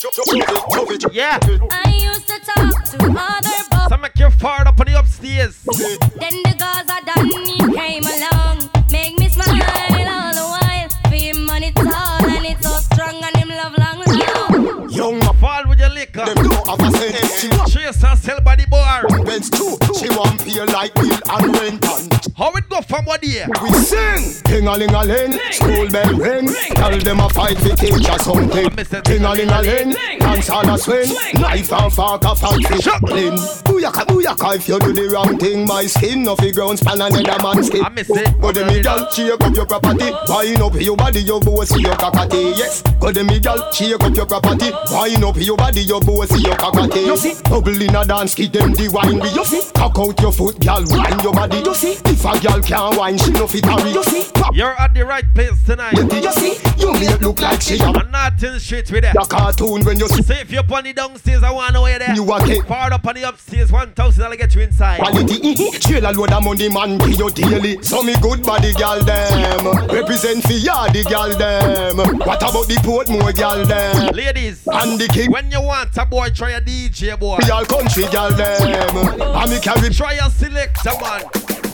Yeah. 0.04 1.38
I 1.70 1.94
used 2.02 2.28
to 2.28 2.40
talk 2.40 2.84
to 2.86 2.98
other 3.06 3.50
boys. 3.70 3.90
So 3.90 3.98
make 3.98 4.18
you 4.18 4.32
far 4.32 4.68
up 4.68 4.80
on 4.80 4.88
the 4.88 4.98
upstairs. 4.98 5.62
Then 5.62 6.42
the 6.42 6.56
Gaza 6.58 6.98
Danny 7.06 7.58
came 7.78 8.04
along, 8.04 8.70
make 8.92 9.20
me 9.20 9.30
smile 9.30 9.52
all 9.52 10.34
the 10.34 10.42
while. 10.42 10.90
For 11.04 11.16
him 11.16 11.46
money 11.46 11.72
tall 11.74 12.26
and 12.26 12.46
it's 12.46 12.68
so 12.68 12.78
strong 12.80 13.24
and 13.24 13.36
him 13.38 13.50
love 13.50 13.78
long 13.78 14.00
long. 14.00 14.90
Young 14.90 15.22
Fall 15.42 15.68
with 15.68 15.80
your 15.80 15.90
liquor. 15.90 16.26
them 16.26 16.36
don't 16.36 16.68
have 16.68 16.80
a 16.80 16.98
sense. 16.98 17.40
She 17.42 17.48
want 17.50 17.72
Chase 17.72 18.04
and 18.04 18.20
sell 18.20 18.42
by 18.42 18.56
the 18.56 18.68
bar. 18.68 19.08
Benz 19.24 19.50
too. 19.50 19.78
She 20.00 20.10
want 20.10 20.40
pay 20.44 20.64
like 20.66 20.94
bill 20.96 21.18
and 21.30 21.58
rent 21.58 21.86
and 21.86 22.14
How 22.38 22.52
it 22.54 22.70
go 22.70 22.82
from 22.82 23.06
what 23.06 23.24
year? 23.24 23.48
we 23.62 23.72
sing. 23.74 24.31
Ding 24.62 24.70
a 24.70 24.78
ling 24.78 24.94
a 24.94 25.04
ling, 25.04 25.40
school 25.50 25.90
bell 25.90 26.14
ring. 26.14 26.48
Tell 26.76 26.96
them 27.00 27.20
a 27.20 27.30
fight 27.30 27.58
for 27.58 27.76
teach 27.76 28.08
or 28.08 28.20
something. 28.20 28.70
Ding 29.06 29.24
a 29.26 29.34
ling 29.34 29.50
a 29.50 29.60
ling, 29.60 29.90
dance 30.20 30.52
all 30.52 30.70
a 30.70 30.78
swing. 30.78 31.10
Knife 31.34 31.74
and 31.74 31.92
fork 31.92 32.24
a 32.24 32.36
fight 32.36 32.68
for 32.68 32.78
shuckling. 32.78 33.40
Booyaka 33.64 34.06
booyaka 34.06 34.58
if 34.58 34.68
you 34.68 34.78
do 34.78 34.94
the 34.94 35.10
wrong 35.10 35.36
thing. 35.40 35.66
My 35.66 35.88
skin 35.88 36.22
no 36.22 36.36
fi 36.36 36.52
ground 36.52 36.78
span 36.78 37.02
another 37.02 37.42
man's 37.42 37.68
skin. 37.68 37.84
I 37.84 37.90
miss 37.90 38.08
it. 38.12 38.40
Go 38.40 38.52
the 38.52 38.64
me 38.68 38.82
girl, 38.84 39.10
shake 39.10 39.32
up 39.32 39.56
your 39.56 39.66
property. 39.66 40.12
Wine 40.30 40.62
up 40.62 40.76
your 40.80 40.96
body, 40.96 41.22
your 41.22 41.40
bossy, 41.42 41.82
your 41.82 41.96
cockatoo. 41.96 42.54
Yes. 42.56 42.84
Go 43.00 43.12
the 43.12 43.24
me 43.24 43.40
girl, 43.40 43.72
shake 43.72 44.00
up 44.00 44.14
your 44.14 44.28
property. 44.28 44.70
Wine 44.92 45.24
up 45.24 45.38
your 45.38 45.58
body, 45.58 45.82
your 45.82 46.02
bossy, 46.02 46.40
your 46.40 46.56
cockatoo. 46.56 47.00
You 47.00 47.18
see, 47.18 47.34
bubble 47.50 47.82
in 47.82 47.96
a 47.96 48.06
dance, 48.06 48.36
give 48.36 48.52
them 48.52 48.74
the 48.74 48.90
wine. 48.94 49.26
You 49.34 49.44
see, 49.44 49.72
cock 49.74 49.98
out 49.98 50.22
your 50.22 50.32
foot, 50.32 50.60
girl, 50.60 50.86
wine 50.86 51.20
your 51.24 51.34
body. 51.34 51.58
You 51.66 51.74
see, 51.74 51.98
if 52.06 52.24
a 52.24 52.38
girl 52.40 52.62
can't 52.62 52.96
wine, 52.96 53.18
she 53.18 53.32
no 53.32 53.48
fit 53.48 53.66
hurry. 53.66 53.90
You 53.90 54.04
see. 54.04 54.22
You're 54.54 54.80
at 54.80 54.94
the 54.94 55.06
right 55.06 55.26
place 55.34 55.64
tonight. 55.66 55.94
You 55.94 56.32
see, 56.34 56.58
you 56.78 56.92
make 56.94 57.20
look 57.22 57.40
like 57.42 57.62
she 57.62 57.80
a 57.80 57.86
I'm 57.86 58.12
not 58.12 58.42
in 58.44 58.54
the 58.54 58.60
street 58.60 58.92
with 58.92 59.04
that. 59.04 59.16
a 59.16 59.26
cartoon 59.26 59.84
when 59.86 59.98
you 60.00 60.08
see 60.10 60.22
See 60.24 60.34
if 60.34 60.52
you're 60.52 60.64
on 60.72 60.84
the 60.84 60.94
downstairs, 60.94 61.44
I 61.44 61.52
wanna 61.52 61.74
know 61.74 61.82
where 61.84 62.00
there. 62.00 62.14
you 62.14 62.24
a 62.32 62.46
get 62.46 62.66
Far 62.68 62.92
up 62.94 63.06
on 63.08 63.16
the 63.16 63.24
upstairs, 63.28 63.72
1,000, 63.72 64.24
I'll 64.24 64.36
get 64.36 64.54
you 64.56 64.62
inside. 64.62 65.00
Quality, 65.00 65.40
mm-hmm. 65.40 65.80
Trailer 65.80 66.14
load 66.14 66.32
of 66.32 66.44
money, 66.44 66.70
man, 66.70 66.98
give 66.98 67.20
you 67.20 67.30
daily. 67.30 67.82
So 67.82 68.04
me 68.04 68.16
good 68.22 68.44
body, 68.44 68.74
girl, 68.74 69.00
them. 69.04 69.88
Represent 69.88 70.44
for 70.44 70.54
ya, 70.54 70.88
the 70.88 71.04
girl, 71.04 71.30
them. 71.38 71.98
What 72.20 72.42
about 72.42 72.68
the 72.68 72.76
Portmore, 72.84 73.36
girl, 73.36 73.66
them? 73.66 74.14
Ladies, 74.14 74.68
And 74.68 75.00
the 75.00 75.08
king, 75.08 75.32
when 75.32 75.50
you 75.52 75.62
want 75.62 75.96
a 75.98 76.06
boy, 76.06 76.30
try 76.30 76.52
a 76.52 76.62
DJ 76.62 77.18
boy. 77.20 77.38
we 77.42 77.50
all 77.50 77.66
country, 77.66 78.04
girl, 78.12 78.32
them. 78.32 78.98
And 79.20 79.52
me 79.52 79.60
carry 79.60 79.90
Try 79.90 80.14
a 80.14 80.30
selector, 80.30 80.92
man. 81.02 81.24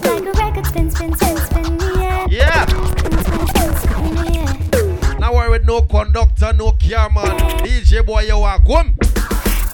Like 0.04 0.24
a 0.24 0.32
record 0.40 0.66
spin, 0.66 0.90
spin, 0.90 1.16
spin, 1.16 1.38
spin, 1.38 1.80
yeah. 1.80 2.07
Yeah. 2.30 2.66
Now 5.20 5.34
worry 5.34 5.50
with 5.50 5.66
no 5.66 5.82
conductor, 5.82 6.54
no 6.54 6.74
car, 6.74 7.10
man. 7.10 7.38
DJ 7.64 8.06
boy, 8.06 8.22
you 8.22 8.38
want 8.40 8.66
come. 8.66 8.96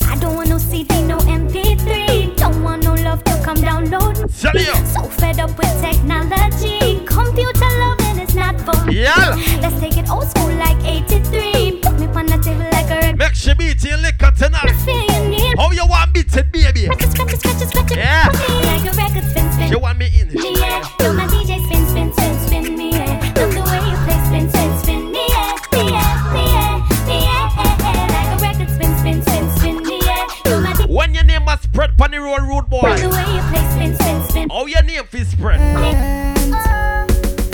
I 0.03 0.15
don't 0.19 0.35
want 0.35 0.49
no 0.49 0.57
CD, 0.57 1.01
no 1.03 1.17
MP3. 1.17 2.37
Don't 2.37 2.63
want 2.63 2.83
no 2.83 2.93
love 2.93 3.23
to 3.23 3.41
come 3.43 3.57
download. 3.57 4.15
Tell 4.39 4.55
you. 4.55 4.73
So 4.85 5.03
fed 5.03 5.39
up 5.39 5.57
with 5.57 5.81
technology. 5.81 7.03
Computer 7.05 7.69
loving 7.79 8.19
is 8.19 8.35
not 8.35 8.61
for 8.61 8.85
me. 8.85 9.01
Yeah. 9.01 9.35
Let's 9.61 9.79
take 9.79 9.97
it 9.97 10.09
old 10.09 10.27
school 10.29 10.53
like 10.53 10.77
83. 10.85 11.79
Put 11.81 11.99
me 11.99 12.05
on 12.07 12.27
the 12.27 12.37
table 12.37 12.69
like 12.71 12.89
a 12.91 12.95
record. 12.95 13.17
Make 13.17 13.33
she 13.33 13.53
beat 13.55 13.83
your 13.83 13.97
liquor 13.97 14.31
tonight. 14.37 14.71
You. 14.85 15.53
How 15.57 15.71
you 15.71 15.87
want 15.87 16.13
beat 16.13 16.35
it, 16.35 16.51
baby? 16.51 16.85
Scratch 16.85 17.03
it, 17.03 17.11
scratch 17.11 17.33
it, 17.33 17.39
scratch 17.39 17.61
it, 17.61 17.69
scratch 17.69 17.91
it. 17.91 17.97
Yeah. 17.97 18.29
Like 18.29 18.93
a 18.93 18.95
record 18.95 19.29
spin, 19.29 19.51
spin. 19.51 19.71
You 19.71 19.79
want 19.79 19.97
me 19.97 20.11
in? 20.19 20.27
Me, 20.33 20.55
yeah. 20.59 20.87
Spread 32.33 32.41
on 32.41 32.47
the 32.47 32.53
road, 32.53 32.55
road 32.55 32.69
boy. 32.69 32.95
the 32.97 33.09
way 33.09 33.35
you 33.35 33.41
play, 33.49 33.69
spin, 33.71 33.95
spin, 33.95 34.23
spin. 34.29 34.49
How 34.49 34.65
your 34.65 34.79
oh, 34.79 34.85
name 34.85 35.03
is 35.11 35.27
spread? 35.29 35.59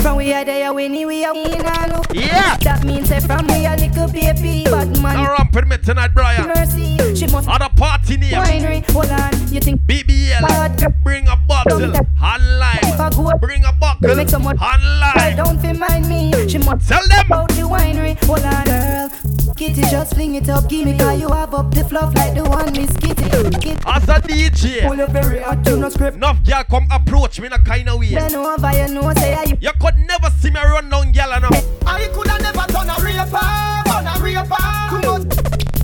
From 0.02 0.16
we 0.16 0.34
are 0.34 0.46
there, 0.46 0.74
we 0.74 0.88
need 0.88 1.06
we 1.06 1.26
are 1.26 1.36
in 1.36 1.66
and 1.66 1.92
look. 1.92 2.08
Yeah. 2.14 2.56
That 2.62 2.86
means 2.86 3.10
that 3.10 3.24
from 3.24 3.48
we 3.48 3.66
a 3.66 3.76
little 3.76 4.08
baby, 4.08 4.64
but 4.64 4.88
man. 5.02 5.18
Now 5.18 5.36
ramp 5.38 5.54
with 5.54 5.68
me 5.68 5.78
tonight, 5.78 6.12
Brian. 6.14 6.48
Mercy, 6.48 7.16
she 7.16 7.28
must 7.28 7.50
Other 7.50 7.68
party 7.76 8.16
name. 8.18 8.32
winery. 8.32 8.90
Hold 8.92 9.10
on, 9.10 9.54
you 9.54 9.60
think 9.60 9.82
BBL. 9.82 11.04
Bring 11.04 11.28
a 11.28 11.36
bottle. 11.36 11.84
Online. 12.22 13.40
Bring 13.40 13.66
a 13.66 13.74
buckle. 13.74 14.16
Make 14.16 14.30
someone 14.30 14.58
Online. 14.60 15.36
Don't 15.36 15.60
fi 15.60 15.74
mind 15.74 16.08
me. 16.08 16.32
She 16.48 16.60
must 16.60 16.88
tell 16.88 17.06
them 17.08 17.26
about 17.26 17.50
the 17.50 17.64
winery. 17.64 18.16
Hold 18.24 18.44
on, 18.44 18.64
girl. 18.64 19.19
Kitty, 19.60 19.82
just 19.82 20.14
fling 20.14 20.36
it 20.36 20.48
up, 20.48 20.70
give 20.70 20.86
me 20.86 20.98
Cause 20.98 21.20
you 21.20 21.28
have 21.28 21.54
up 21.54 21.70
the 21.76 21.84
fluff 21.84 22.16
like 22.16 22.34
the 22.34 22.50
one 22.50 22.72
Miss 22.72 22.96
Kitty. 22.96 23.28
Kitty. 23.60 23.84
As 23.86 24.08
a 24.08 24.22
DJ 24.24 24.88
Pull 24.88 25.02
up 25.02 25.10
very 25.10 25.42
hot, 25.42 25.68
you 25.68 25.76
no 25.76 25.90
script. 25.90 26.16
Enough 26.16 26.46
girl 26.46 26.64
come 26.64 26.88
approach 26.90 27.42
me 27.42 27.48
in 27.48 27.52
a 27.52 27.60
kind 27.60 27.90
of 27.90 28.00
way. 28.00 28.16
Bend 28.16 28.36
over, 28.36 28.72
you 28.72 28.88
know, 28.88 29.14
say 29.16 29.34
I 29.34 29.44
You 29.60 29.72
could 29.82 29.98
never 30.08 30.30
see 30.40 30.50
me 30.50 30.62
run 30.62 30.90
down 30.90 31.12
girl 31.12 31.34
enough 31.34 31.52
I 31.86 32.08
coulda 32.14 32.40
never 32.40 32.72
done 32.72 32.88
a 32.88 32.96
raper, 33.04 33.36
done 33.84 34.08
a 34.08 34.16
raper. 34.24 34.64
Too 34.96 35.04
much 35.04 35.28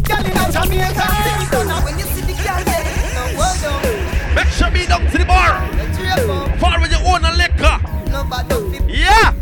girl 0.08 0.24
in 0.24 0.40
a 0.40 0.46
Jamaica. 0.56 1.04
When 1.84 2.00
you 2.00 2.06
see 2.16 2.24
the 2.24 2.32
girl 2.32 2.64
there, 2.64 2.80
no 3.12 3.24
word 3.36 3.60
down. 3.60 4.36
Make 4.40 4.56
sure 4.56 4.72
be 4.72 4.86
down 4.88 5.04
to 5.12 5.18
the 5.18 5.26
bar. 5.26 5.60
Far 6.64 6.80
with 6.80 6.96
your 6.96 7.04
own 7.12 7.28
liquor. 7.36 7.76
Yeah. 8.88 9.36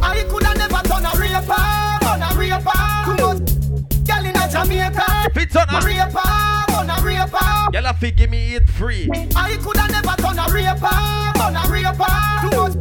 I 0.00 0.24
coulda 0.30 0.54
never 0.56 0.80
done 0.88 1.04
a 1.04 1.12
raper, 1.20 2.00
done 2.00 2.24
a 2.24 2.32
raper. 2.38 2.96
Too 3.04 3.20
much 3.20 3.36
girl 3.36 3.44
in 3.44 3.52
a 3.52 3.55
Jamaica. 4.56 5.30
Fit 5.34 5.56
on 5.56 5.68
a 5.68 5.80
raper, 5.84 6.66
done 6.68 6.90
a 6.90 6.96
raper. 7.02 8.06
You 8.06 8.10
give 8.12 8.30
me 8.30 8.54
it 8.54 8.68
free 8.70 9.08
I 9.34 9.56
coulda 9.62 9.86
never 9.88 10.16
done 10.16 10.38
a 10.38 10.46
raper, 10.52 10.96
done 11.34 11.56
a 11.56 11.62
raper. 11.68 12.14
Too 12.40 12.50
much 12.56 12.74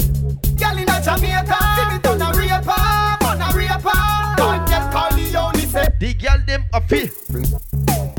girl 0.56 0.78
in 0.78 0.90
a 0.90 1.02
Jamaica. 1.04 1.60
See 1.76 1.86
me 1.92 1.98
done 2.02 2.22
a 2.22 2.30
raper, 2.38 3.18
done 3.20 3.42
a 3.42 3.50
raper. 3.58 4.02
Don't 4.38 4.68
get 4.68 4.92
Corleone 4.94 5.68
say. 5.68 5.88
The 6.00 6.14
girl 6.14 6.40
them 6.48 6.66
a 6.74 6.82
feel 6.82 7.08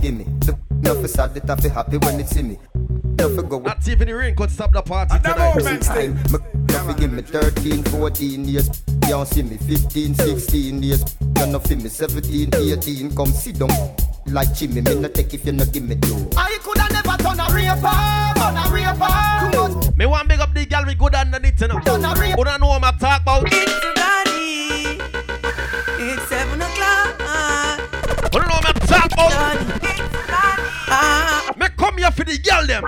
Gimme. 0.02 0.26
Look, 0.46 0.58
no 0.82 1.00
for 1.00 1.08
sad, 1.08 1.34
that 1.34 1.48
I 1.48 1.56
feel 1.56 1.70
happy 1.70 1.96
when 1.98 2.20
it 2.20 2.28
see 2.28 2.42
me. 2.42 2.58
No 3.18 3.34
for 3.34 3.42
go 3.42 3.58
Not 3.60 3.86
even 3.88 4.08
the 4.08 4.14
rain 4.14 4.34
could 4.34 4.50
stop 4.50 4.72
the 4.72 4.82
party 4.82 5.18
tonight 5.18 5.80
time. 5.82 6.14
Me, 6.32 6.38
no 6.68 6.78
for 6.84 6.94
give 6.94 7.12
me 7.12 7.22
13, 7.22 7.82
14 7.84 8.44
years. 8.48 8.82
You 8.88 9.08
don't 9.08 9.26
see 9.26 9.42
me 9.42 9.56
15, 9.56 10.14
16 10.14 10.82
years. 10.82 11.16
You 11.38 11.46
no 11.46 11.58
feel 11.58 11.78
me 11.78 11.88
17, 11.88 12.50
18. 12.54 13.14
Come 13.16 13.26
sit 13.28 13.58
down. 13.58 13.70
like 14.26 14.52
Jimmy, 14.54 14.80
me 14.80 14.94
no 14.94 15.08
take 15.08 15.32
if 15.34 15.44
you 15.46 15.52
no 15.52 15.64
give 15.66 15.82
me 15.84 15.94
dough. 15.94 16.28
I 16.36 16.58
coulda 16.62 16.86
never 16.92 17.16
done 17.22 17.40
a 17.40 17.46
raper, 17.54 17.96
done 18.34 18.56
a 18.56 18.68
raper. 18.72 19.08
Too 19.52 19.74
much 19.74 19.96
Me 19.96 20.06
want 20.06 20.28
big 20.28 20.40
up 20.40 20.52
the 20.52 20.66
girl 20.66 20.84
we 20.86 20.94
good 20.94 21.14
underneath 21.14 21.60
you 21.60 21.68
know. 21.68 21.78
done 21.80 22.04
a 22.04 22.14
raper. 22.20 22.36
Who 22.36 22.44
don't 22.44 22.60
know 22.60 22.68
what 22.68 22.84
I'm 22.84 22.98
talk 22.98 23.22
about? 23.22 23.44
It's 23.46 23.84
Ronnie. 24.00 24.98
It's 25.98 26.22
seven 26.28 26.60
o'clock. 26.60 27.20
Who 28.32 28.38
don't 28.40 28.48
know 28.48 28.54
what 28.54 28.66
I'm 28.66 28.74
talk 28.86 29.12
about? 29.12 29.36
Me 31.58 31.66
come 31.76 31.98
here 31.98 32.10
for 32.10 32.24
the 32.24 32.38
girl 32.38 32.66
them. 32.66 32.84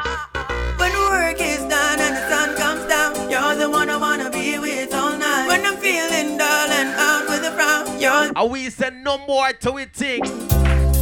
No 9.08 9.16
more 9.26 9.50
to 9.54 9.78
it 9.78 9.90
thing. 9.94 10.20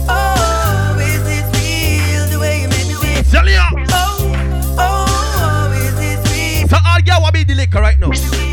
oh, 0.09 0.97
is 1.01 1.25
this 1.25 1.47
real? 1.59 2.27
The 2.31 2.39
way 2.39 2.63
you 2.63 2.69
make 2.69 2.87
me 2.87 2.95
feel. 2.95 3.23
Tell. 3.25 3.45
Oh, 3.91 4.77
oh, 4.79 5.73
is 5.75 5.97
this 5.99 6.21
real? 6.33 6.69
So 6.69 6.77
all 6.87 7.03
girl 7.03 7.23
want 7.23 7.35
be 7.35 7.43
the 7.43 7.57
liquor 7.57 7.81
right 7.81 7.99
now. 7.99 8.46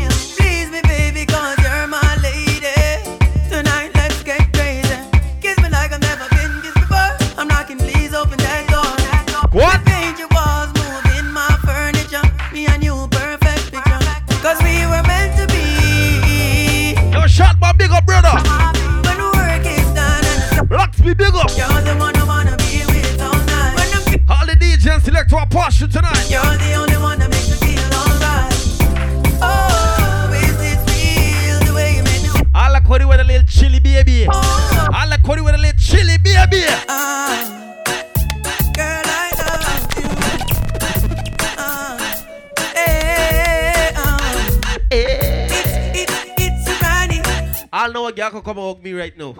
I 47.84 47.88
know 47.88 48.06
a 48.06 48.12
girl 48.14 48.30
can 48.30 48.40
come 48.40 48.56
and 48.56 48.66
hug 48.66 48.82
me 48.82 48.94
right 48.94 49.14
now. 49.14 49.34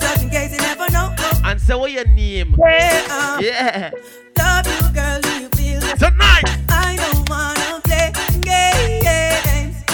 Just 0.00 0.24
in 0.24 0.28
case 0.28 0.50
you 0.50 0.58
never 0.58 0.90
know. 0.90 1.14
And 1.44 1.60
say 1.60 1.76
what 1.76 1.92
your 1.92 2.04
name. 2.04 2.56
Yeah, 2.58 3.06
ah. 3.08 3.38
Yeah. 3.38 3.90
Love 4.36 4.66
you, 4.66 4.92
girl. 4.92 5.20
Do 5.20 5.28
you 5.40 5.48
feel 5.50 5.80
it? 5.88 5.96
Tonight. 5.96 6.42
I 6.68 6.96
don't 6.96 7.30
wanna 7.30 7.80
play 7.84 8.10
games. 8.40 9.84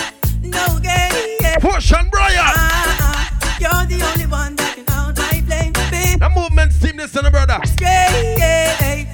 No 0.41 0.79
games. 0.81 1.63
Potion 1.63 1.99
and 1.99 2.11
Brian. 2.11 2.39
Ah. 2.41 3.59
You're 3.61 3.99
the 3.99 4.07
only 4.07 4.27
one 4.27 4.57
that 4.57 4.75
can 4.77 4.85
out 4.95 5.15
my 5.19 5.43
flame, 5.43 5.75
babe. 5.91 6.19
The 6.19 6.31
movement 6.35 6.73
team 6.81 6.97
this 6.97 7.15
and 7.15 7.31
brother. 7.31 7.61
Straight, 7.67 9.07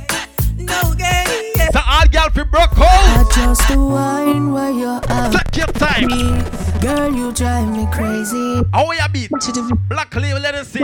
no 0.56 0.94
games. 0.94 1.72
So 1.72 1.80
all 1.84 2.06
girl 2.06 2.30
fi 2.30 2.44
broke 2.44 2.78
I 2.78 3.16
out. 3.18 3.32
just 3.32 3.66
the 3.66 3.76
wine 3.76 4.52
where 4.52 4.70
you're 4.70 5.00
at. 5.08 5.32
Take 5.32 5.56
your 5.56 5.66
time. 5.66 6.71
Girl, 6.82 7.14
you 7.14 7.30
drive 7.32 7.68
me 7.76 7.86
crazy. 7.92 8.34
Oh, 8.74 8.90
How 8.90 8.90
you 8.90 9.08
beat? 9.12 9.30
Black 9.88 10.12
label, 10.16 10.40
let 10.40 10.56
us 10.56 10.66
see. 10.66 10.80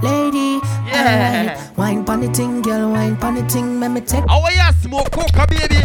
Lady, 0.00 0.60
Yeah. 0.86 1.58
Wine 1.76 2.04
pon 2.04 2.20
the 2.20 2.28
ting, 2.28 2.62
girl, 2.62 2.90
wine 2.92 3.16
pon 3.16 3.34
the 3.34 3.42
ting. 3.42 3.80
Let 3.80 3.90
me 3.90 4.00
take 4.02 4.22
oh, 4.28 4.40
How 4.40 4.48
you 4.48 4.72
smoke 4.80 5.10
coca, 5.10 5.44
baby? 5.48 5.82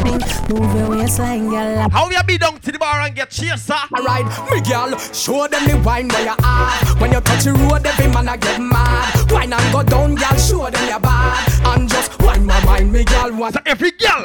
Move 0.54 0.76
your 0.76 0.89
waistline, 0.91 1.50
girl. 1.50 1.86
Oh, 1.86 1.89
How 1.89 2.10
you 2.12 2.22
be 2.28 2.38
down 2.38 2.60
to 2.60 2.72
the 2.72 2.78
bar 2.78 3.02
and 3.02 3.15
get 3.15 3.32
chaser? 3.32 3.74
Alright, 3.98 4.26
me 4.52 4.62
girl, 4.62 4.96
show 5.00 5.48
them 5.48 5.65
the 5.67 5.82
wine 5.84 6.08
where 6.10 6.26
you 6.26 6.36
are. 6.43 6.72
When 7.00 7.12
you 7.12 7.22
touch 7.22 7.46
the 7.46 7.54
road, 7.54 7.84
every 7.88 8.08
man 8.13 8.30
I 8.30 8.38
get 8.38 8.60
mad. 8.62 9.32
Wine 9.32 9.54
and 9.54 9.74
go 9.74 9.82
down, 9.82 10.13
girl, 10.13 10.38
show 10.38 10.70
them 10.70 10.88
your 10.88 11.00
bad. 11.00 11.52
And 11.65 11.89
just 11.89 12.22
wine 12.22 12.46
my 12.46 12.63
mind, 12.63 12.91
me 12.93 13.04
girl, 13.06 13.36
want 13.36 13.56
So 13.56 13.62
every 13.65 13.89
girl. 13.91 14.22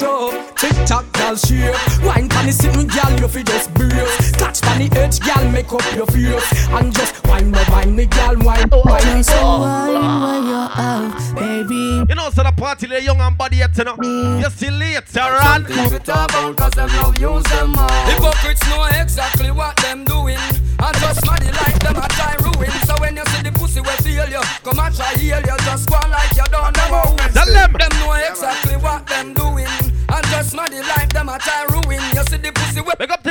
Tick 0.56 0.76
tock, 0.86 1.10
girl, 1.14 1.36
shake. 1.36 1.74
Wine 2.04 2.28
pon 2.28 2.44
the 2.44 2.52
sitting, 2.52 2.86
girl, 2.86 3.18
you 3.18 3.28
fi 3.28 3.42
just 3.42 3.72
brace. 3.72 4.32
Catch 4.32 4.60
pon 4.60 4.78
the 4.78 4.90
edge, 5.00 5.20
girl, 5.24 5.50
make 5.50 5.72
up 5.72 5.94
your 5.94 6.06
face. 6.06 6.68
And 6.68 6.92
just 6.94 7.26
wine 7.26 7.50
my 7.50 7.68
mind, 7.70 7.96
me 7.96 8.06
girl, 8.06 8.36
wine, 8.38 8.68
oh, 8.72 8.82
wine. 8.84 9.00
Oh, 9.02 9.14
just 9.16 9.30
the 9.30 9.36
wine 9.42 10.22
where 10.22 10.42
you're 10.42 10.70
at, 10.72 11.34
baby. 11.34 12.04
You 12.08 12.14
know, 12.14 12.30
so 12.30 12.42
the 12.42 12.52
party 12.56 12.86
lay 12.86 13.00
young 13.00 13.20
and 13.20 13.36
body 13.36 13.56
yet, 13.56 13.76
you 13.76 13.84
know. 13.84 13.96
You 14.02 14.50
see 14.50 14.70
later 14.70 15.20
on. 15.20 15.66
Keep 15.66 15.92
it 15.92 16.08
about 16.08 16.56
cause 16.56 16.72
them 16.72 16.88
love 17.00 17.18
use 17.18 17.42
them 17.44 17.74
all 17.76 17.88
Hypocrites 18.06 18.66
know 18.68 18.84
exactly 19.00 19.50
what 19.50 19.76
them 19.76 20.04
doing 20.04 20.38
And 20.78 20.96
just 20.98 21.24
money 21.26 21.50
like 21.52 21.78
them 21.80 21.96
a 21.96 22.08
try 22.10 22.36
ruin 22.40 22.70
So 22.86 22.94
when 23.00 23.16
you 23.16 23.24
see 23.26 23.42
the 23.42 23.52
pussy 23.52 23.80
we 23.80 23.90
feel 24.02 24.28
you 24.28 24.42
Come 24.62 24.78
and 24.78 24.94
try 24.94 25.14
heal 25.14 25.40
you 25.40 25.56
Just 25.64 25.88
go 25.88 25.98
like 26.08 26.34
you 26.36 26.44
don't 26.50 26.76
know 26.76 27.16
Tell 27.32 27.46
them. 27.46 27.72
Them 27.72 27.90
know 28.00 28.12
exactly 28.12 28.76
what 28.76 29.06
them 29.06 29.34
doing 29.34 29.66
And 30.08 30.26
just 30.30 30.54
money 30.54 30.80
like 30.82 31.12
them 31.12 31.28
a 31.28 31.38
try 31.38 31.64
ruin 31.70 32.02
You 32.14 32.22
see 32.28 32.38
the 32.38 32.52
pussy 32.52 32.80
we 32.80 32.92
Big 32.98 33.10
up 33.10 33.22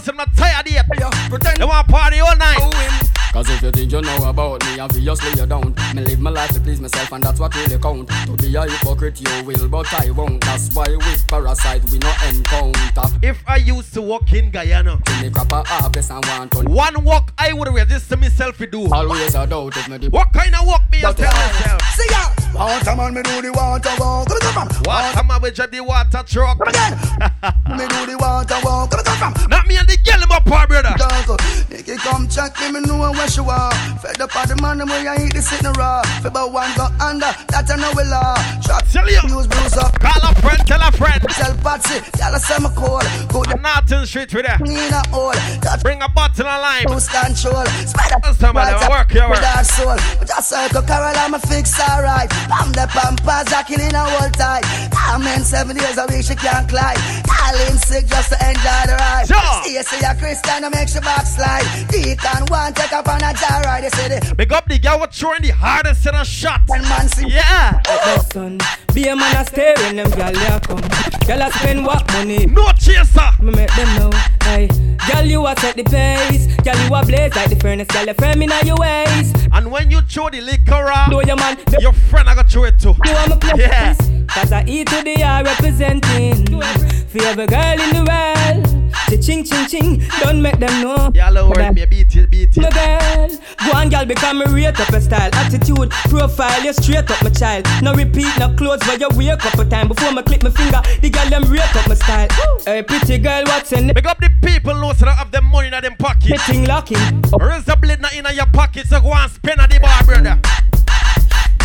to 0.00 0.12
the 0.12 0.12
people 0.12 0.26
who 0.26 0.36
say 0.36 0.50
I'm 0.52 0.60
not 0.62 0.64
tired 0.66 0.70
yet. 0.70 0.86
you 0.98 1.28
Pretend 1.28 1.56
They 1.60 1.64
want 1.64 1.88
party 1.88 2.20
all 2.20 2.36
night. 2.36 2.56
Oh, 2.60 2.70
doing 2.70 3.06
Cause 3.32 3.50
if 3.50 3.60
you 3.60 3.70
think 3.70 3.92
you 3.92 4.00
know 4.00 4.30
about 4.30 4.64
me, 4.64 4.78
obviously 4.78 5.30
you 5.38 5.44
don't. 5.46 5.76
Me 5.94 6.02
live 6.02 6.20
my 6.20 6.30
life 6.30 6.50
to 6.54 6.60
please 6.60 6.80
myself, 6.80 7.12
and 7.12 7.22
that's 7.22 7.38
what 7.38 7.54
really 7.54 7.76
count. 7.78 8.08
To 8.24 8.32
be 8.32 8.54
a 8.54 8.62
hypocrite, 8.62 9.20
you 9.20 9.44
will, 9.44 9.68
but 9.68 9.92
I 9.92 10.10
won't. 10.10 10.40
That's 10.42 10.74
why 10.74 10.86
with 10.88 11.26
parasite 11.28 11.84
we 11.90 11.98
no 11.98 12.10
encounter. 12.30 13.02
If 13.22 13.36
I 13.46 13.56
used 13.56 13.92
to 13.92 14.00
walk 14.00 14.32
in 14.32 14.50
Guyana, 14.50 14.98
Me 15.20 15.28
crap 15.28 15.52
a 15.52 15.62
harvest 15.64 16.10
and 16.10 16.24
want 16.24 16.52
to. 16.52 16.60
one 16.60 17.04
walk 17.04 17.34
I 17.36 17.52
would 17.52 17.68
register 17.68 18.16
myself 18.16 18.56
to 18.56 18.66
do. 18.66 18.90
Always 18.90 19.34
a 19.34 19.46
doubt 19.46 19.76
if 19.76 19.86
me 19.86 19.98
the 19.98 20.08
What 20.08 20.32
kind 20.32 20.54
of 20.54 20.66
walk 20.66 20.90
me 20.90 20.98
you 20.98 21.12
tell 21.12 21.30
myself? 21.34 21.82
See 21.94 22.08
ya. 22.10 22.30
Water 22.54 22.96
man, 22.96 23.12
me 23.12 23.22
do 23.22 23.42
the 23.42 23.52
water 23.52 23.90
walk. 23.98 24.28
Come 24.28 24.38
come 24.40 24.68
from. 24.68 24.82
Water 24.84 25.24
man 25.24 25.42
we 25.42 25.50
drive 25.50 25.70
the 25.70 25.80
water 25.80 26.22
truck. 26.26 26.56
Come 26.58 26.68
again. 26.68 26.92
me 27.76 27.86
do 27.86 28.06
the 28.06 28.16
water 28.18 28.56
walk. 28.64 28.90
Come 28.92 29.04
come 29.04 29.34
from. 29.34 29.55
Me 29.66 29.76
and 29.76 29.88
the 29.88 29.96
girl 29.98 30.22
in 30.22 30.28
my 30.28 30.38
part, 30.40 30.68
brother. 30.68 30.94
Dog, 30.96 31.30
uh, 31.30 31.36
Nicky 31.70 31.96
come 31.96 32.28
check 32.28 32.54
me, 32.60 32.70
me 32.72 32.80
know 32.86 33.10
where 33.10 33.28
she 33.28 33.40
are. 33.40 33.72
Fed 33.98 34.20
up 34.20 34.30
of 34.36 34.48
the 34.48 34.56
man, 34.62 34.78
them 34.78 34.88
where 34.88 35.02
you 35.02 35.26
eat 35.26 35.34
the 35.34 35.42
sitting 35.42 35.72
raw. 35.74 36.02
Fi 36.22 36.28
about 36.28 36.52
one 36.52 36.70
go 36.76 36.86
under, 37.02 37.32
that 37.50 37.66
I 37.66 37.74
know 37.76 37.90
we 37.96 38.04
law. 38.06 38.38
Trap 38.62 38.86
Tell 38.92 39.08
you. 39.10 39.18
use 39.26 39.46
bruise 39.50 39.76
up. 39.76 39.98
Call 39.98 40.22
a 40.22 40.30
friend, 40.40 40.62
tell 40.66 40.80
a 40.80 40.90
friend. 40.92 41.20
Tell 41.34 41.54
Patsy, 41.66 41.98
y'all 42.18 42.34
a 42.34 42.38
say 42.38 42.58
me 42.62 42.70
cold. 42.78 43.02
Go 43.28 43.42
the 43.42 43.58
Norton 43.58 44.06
Street 44.06 44.32
with 44.32 44.46
her. 44.46 44.56
in 44.64 44.92
a 44.94 45.02
hole. 45.10 45.34
That 45.66 45.82
Bring 45.82 46.00
a 46.00 46.08
bottle 46.08 46.46
of 46.46 46.60
lime. 46.62 46.86
Who's 46.86 47.08
control? 47.10 47.66
Spider 47.86 48.16
That's 48.22 48.38
the 48.38 48.52
man 48.54 48.70
that 48.70 48.86
work 48.90 49.10
With 49.10 49.38
work. 49.38 49.56
our 49.56 49.64
soul 49.64 49.96
But 50.18 50.26
just 50.28 50.48
circle 50.50 50.82
Carol 50.82 51.14
I'm 51.14 51.34
a 51.34 51.38
fix 51.38 51.78
alright 51.78 52.30
Pam 52.50 52.72
the 52.72 52.86
pampas 52.90 53.52
are 53.52 53.62
killing 53.64 53.94
a 53.94 54.02
whole 54.02 54.30
time 54.34 54.62
I'm 54.94 55.22
in 55.26 55.44
seven 55.44 55.76
days 55.76 55.98
a 55.98 56.06
week 56.10 56.24
she 56.24 56.34
can't 56.34 56.66
climb 56.68 56.96
Call 57.28 57.54
in 57.70 57.76
sick 57.78 58.06
just 58.06 58.30
to 58.34 58.38
enjoy 58.42 58.82
the 58.90 58.96
ride 58.98 59.26
Sure. 59.30 59.55
See 59.64 59.74
you 59.74 59.82
see 59.82 60.04
a 60.04 60.14
Christian 60.14 60.62
to 60.62 60.70
make 60.70 60.88
she 60.88 61.00
backslide 61.00 61.64
Deacon 61.88 62.46
one 62.48 62.72
take 62.74 62.92
up 62.92 63.08
on 63.08 63.22
a 63.22 63.32
jar 63.34 63.62
ride 63.62 63.84
They 63.84 63.88
say 63.90 64.08
the 64.18 64.34
Big 64.34 64.52
up 64.52 64.66
the 64.66 64.78
girl 64.78 64.98
who 65.00 65.06
throwing 65.06 65.42
the 65.42 65.50
hardest 65.50 66.02
set 66.02 66.14
of 66.14 66.26
shot. 66.26 66.60
one 66.66 66.82
man 66.82 67.08
see 67.08 67.28
Yeah. 67.28 67.80
Best 67.84 68.32
son, 68.32 68.58
be 68.94 69.08
a 69.08 69.16
man 69.16 69.36
a 69.36 69.44
staring 69.46 69.96
them 69.96 70.10
gal 70.12 70.32
ya 70.34 70.58
come. 70.60 70.80
Gal 71.26 71.42
a 71.42 71.50
spend 71.52 71.84
what 71.84 72.06
money? 72.12 72.46
No 72.46 72.70
chaser. 72.78 73.30
Me 73.40 73.52
make 73.52 73.74
them 73.74 73.88
know. 73.98 74.10
Hey, 74.42 74.68
gal 75.08 75.24
you 75.26 75.46
a 75.46 75.54
set 75.58 75.76
the 75.76 75.84
pace. 75.84 76.46
Gal 76.62 76.78
you 76.86 76.94
a 76.94 77.04
blaze 77.04 77.34
like 77.34 77.50
the 77.50 77.56
furnace. 77.56 77.88
Gal 77.88 78.06
you 78.06 78.14
frame 78.14 78.42
inna 78.42 78.58
your 78.64 78.76
waist. 78.78 79.36
And 79.52 79.70
when 79.70 79.90
you 79.90 80.00
throw 80.02 80.30
the 80.30 80.40
liquor 80.40 80.72
out, 80.90 81.10
Know 81.10 81.20
your 81.22 81.36
man. 81.36 81.58
your 81.80 81.92
friend 81.92 82.28
I 82.28 82.34
got 82.34 82.48
throw 82.50 82.64
it 82.64 82.78
too. 82.78 82.94
You 83.04 83.12
want 83.14 83.30
me 83.30 83.36
place 83.38 83.58
Yeah. 83.60 83.94
Cause 84.28 84.52
I 84.52 84.64
eat 84.66 84.88
to 84.88 85.02
the 85.02 85.22
R 85.22 85.44
representing 85.44 86.46
For 86.46 87.22
every 87.24 87.46
girl 87.46 87.80
in 87.80 87.90
the 87.94 88.04
world 88.06 88.65
The 89.08 89.18
ching 89.18 89.44
ching 89.44 89.66
ching 89.66 90.02
Don't 90.20 90.42
make 90.42 90.58
them 90.58 90.82
know 90.82 91.10
Yeah, 91.14 91.30
low 91.30 91.48
word 91.48 91.74
me 91.74 91.86
beat 91.86 92.14
it, 92.16 92.30
beat 92.30 92.56
it. 92.56 92.62
My 92.62 92.70
girl 92.70 93.28
Go 93.64 93.78
on 93.78 93.88
girl 93.88 94.04
become 94.04 94.38
me 94.38 94.46
rate 94.46 94.78
up 94.80 94.90
your 94.90 95.00
style 95.00 95.30
Attitude, 95.34 95.90
profile, 96.10 96.62
you 96.62 96.72
straight 96.72 97.10
up 97.10 97.22
my 97.22 97.30
child 97.30 97.66
No 97.82 97.94
repeat, 97.94 98.28
no 98.38 98.54
clothes 98.54 98.80
But 98.86 99.00
you 99.00 99.08
wake 99.14 99.44
up 99.44 99.54
a 99.54 99.64
time 99.64 99.88
Before 99.88 100.12
me 100.12 100.22
click 100.22 100.42
my 100.42 100.50
finger 100.50 100.82
The 101.00 101.10
girl 101.10 101.30
them 101.30 101.44
rake 101.44 101.76
up 101.76 101.88
my 101.88 101.94
style 101.94 102.28
Hey 102.64 102.82
pretty 102.82 103.18
girl 103.18 103.44
what's 103.44 103.72
in 103.72 103.90
it? 103.90 103.94
Big 103.94 104.06
up 104.06 104.18
the 104.18 104.30
people 104.42 104.74
who 104.74 104.92
say 104.94 105.06
they 105.06 105.12
have 105.12 105.30
them 105.30 105.46
money 105.46 105.68
in 105.68 105.82
them 105.82 105.96
pocket. 105.96 106.30
the 106.30 106.38
thing 106.38 106.64
locking 106.64 106.98
Raise 107.38 107.64
the 107.64 107.76
blade 107.80 108.00
not 108.00 108.14
in 108.14 108.24
your 108.34 108.46
pocket, 108.46 108.86
so 108.86 109.00
go 109.00 109.12
and 109.12 109.30
spend 109.30 109.60
at 109.60 109.70
the 109.70 109.78
bar, 109.80 110.04
brother. 110.04 110.40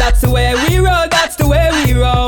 That's 0.02 0.22
the 0.22 0.32
way 0.32 0.56
we 0.68 0.78
roll, 0.78 1.06
that's 1.12 1.36
the 1.36 1.48
way 1.48 1.70
we 1.86 1.94
roll. 1.94 2.28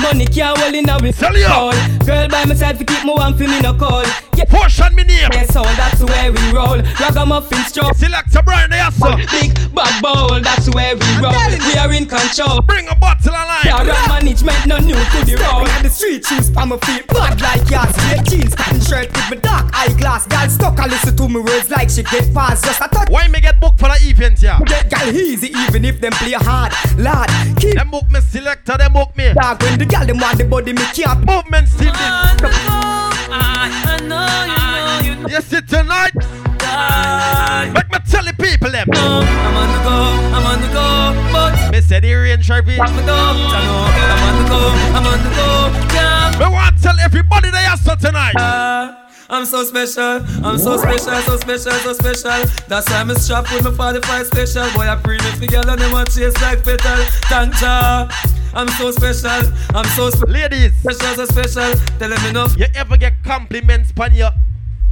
Money 0.00 0.24
can't 0.24 0.56
hole 0.56 0.72
in 0.72 0.88
we 1.04 1.08
you. 1.08 1.44
soul. 1.44 1.72
Girl 2.08 2.26
by 2.26 2.44
my 2.46 2.54
side 2.54 2.78
to 2.78 2.84
keep 2.84 3.04
me 3.04 3.12
warm 3.12 3.34
for 3.36 3.44
me 3.44 3.60
no 3.60 3.76
cold. 3.76 4.08
Yeah. 4.34 4.48
Potion 4.48 4.94
me 4.94 5.04
name. 5.04 5.28
Yeah, 5.30 5.44
so 5.44 5.62
that's 5.76 6.00
the 6.00 6.06
way 6.06 6.30
we 6.32 6.40
roll. 6.56 6.80
Ragamuffin 6.98 7.64
stroke. 7.68 7.94
Selector 7.96 8.40
Brian 8.42 8.70
there, 8.70 8.90
sir. 8.90 9.14
Big 9.30 9.52
bad 9.76 9.92
bowl, 10.02 10.40
that's 10.40 10.72
where 10.74 10.96
we 10.96 11.06
roll. 11.20 11.36
We 11.68 11.76
are 11.76 11.92
in 11.92 12.06
control. 12.08 12.62
Bring 12.62 12.88
a 12.88 12.96
bottle 12.96 13.36
of 13.36 13.46
lime. 13.46 13.86
Yeah, 13.86 14.08
management, 14.08 14.66
no 14.66 14.78
new 14.78 14.96
to 14.96 15.18
the 15.28 15.36
road. 15.36 15.68
on 15.68 15.82
the 15.84 15.90
street, 15.90 16.24
shoes 16.24 16.50
pa 16.50 16.64
my 16.64 16.78
feet, 16.78 17.06
bad 17.08 17.40
like 17.40 17.68
yours. 17.68 17.92
Red 18.08 18.24
jeans, 18.24 18.54
cotton 18.54 18.80
shirt 18.80 19.12
with 19.12 19.28
my 19.30 19.36
dark 19.36 19.68
eyeglass. 19.76 20.26
Girl 20.26 20.48
stuck 20.48 20.78
and 20.80 20.90
listen 20.90 21.16
to 21.16 21.28
me 21.28 21.40
words 21.40 21.68
like 21.70 21.90
she 21.90 22.02
get 22.02 22.32
past. 22.34 22.64
Just 22.64 22.80
a 22.80 22.88
touch. 22.88 23.10
Why 23.10 23.28
me 23.28 23.40
get 23.40 23.60
booked 23.60 23.78
for 23.78 23.88
the 23.88 23.98
event 24.02 24.42
yeah? 24.42 24.58
Get 24.64 24.90
gal 24.90 25.08
easy 25.08 25.52
even 25.68 25.84
if 25.84 26.00
them 26.00 26.12
play 26.12 26.32
hard. 26.32 26.72
Lad, 27.02 27.28
keep 27.58 27.74
Them 27.74 27.90
book 27.90 28.08
me 28.10 28.20
selector, 28.20 28.76
them 28.78 28.92
book 28.92 29.16
me. 29.16 29.32
dog 29.34 29.60
when 29.62 29.78
the 29.78 29.84
gal 29.84 30.06
them 30.06 30.18
want 30.18 30.38
the 30.38 30.44
body 30.44 30.72
me 30.72 30.84
can't. 30.94 31.24
Movement 31.26 31.68
still 31.68 31.92
I 31.94 32.36
know, 32.40 33.10
I 33.34 33.98
know, 34.06 35.04
you 35.04 35.14
know, 35.14 35.16
you 35.16 35.22
know. 35.22 35.28
You 35.28 35.40
see 35.42 35.60
tonight? 35.62 36.12
God. 36.58 37.74
Make 37.74 37.90
me 37.90 37.98
tell 38.08 38.24
the 38.24 38.34
people 38.38 38.70
them. 38.70 38.86
I'm 38.94 39.56
on 39.56 39.68
the 39.72 39.80
go, 39.82 39.96
I'm 40.36 40.46
on 40.46 40.60
the 40.60 40.68
go, 40.68 40.86
but 41.32 41.72
Me 41.72 41.80
say 41.80 41.98
the 42.00 42.12
range 42.14 42.46
Harvey. 42.48 42.78
I'm 42.80 42.94
the 42.94 43.02
go, 43.02 43.14
I 43.14 43.34
know, 43.66 43.90
I'm 44.14 44.22
on 44.28 44.34
the 44.38 44.48
go, 44.48 44.60
I'm 44.94 45.06
on 45.06 45.18
the 45.24 45.30
go, 45.34 45.94
yeah. 45.94 46.38
Me 46.38 46.46
want 46.54 46.76
to 46.76 46.82
tell 46.82 46.98
everybody 47.00 47.50
they 47.50 47.64
are 47.64 47.76
so 47.76 47.96
tonight. 47.96 48.36
Uh, 48.36 48.94
I'm 49.32 49.46
so 49.46 49.64
special, 49.64 50.20
I'm 50.44 50.58
so 50.58 50.76
special, 50.76 51.14
so 51.22 51.38
special, 51.38 51.72
so 51.72 51.92
special. 51.94 52.50
That's 52.68 52.90
why 52.90 53.00
I'm 53.00 53.14
strapped 53.14 53.50
with 53.50 53.64
my 53.64 53.72
45 53.72 54.26
special. 54.26 54.70
Boy, 54.76 54.86
I 54.86 54.94
bring 54.96 55.20
it 55.22 55.40
together 55.40 55.70
and 55.70 55.80
them 55.80 55.90
want 55.90 56.12
chase 56.12 56.38
like 56.42 56.62
petal. 56.62 57.00
Tanja, 57.32 58.12
I'm 58.52 58.68
so 58.68 58.90
special, 58.90 59.50
I'm 59.74 59.86
so 59.96 60.10
special. 60.10 60.28
Ladies, 60.28 60.74
Special, 60.80 61.16
so 61.16 61.24
special. 61.24 61.72
Tell 61.98 62.10
them 62.10 62.26
enough. 62.26 62.58
you 62.58 62.66
ever 62.74 62.98
get 62.98 63.14
compliments 63.24 63.90
on 63.98 64.14
your 64.14 64.32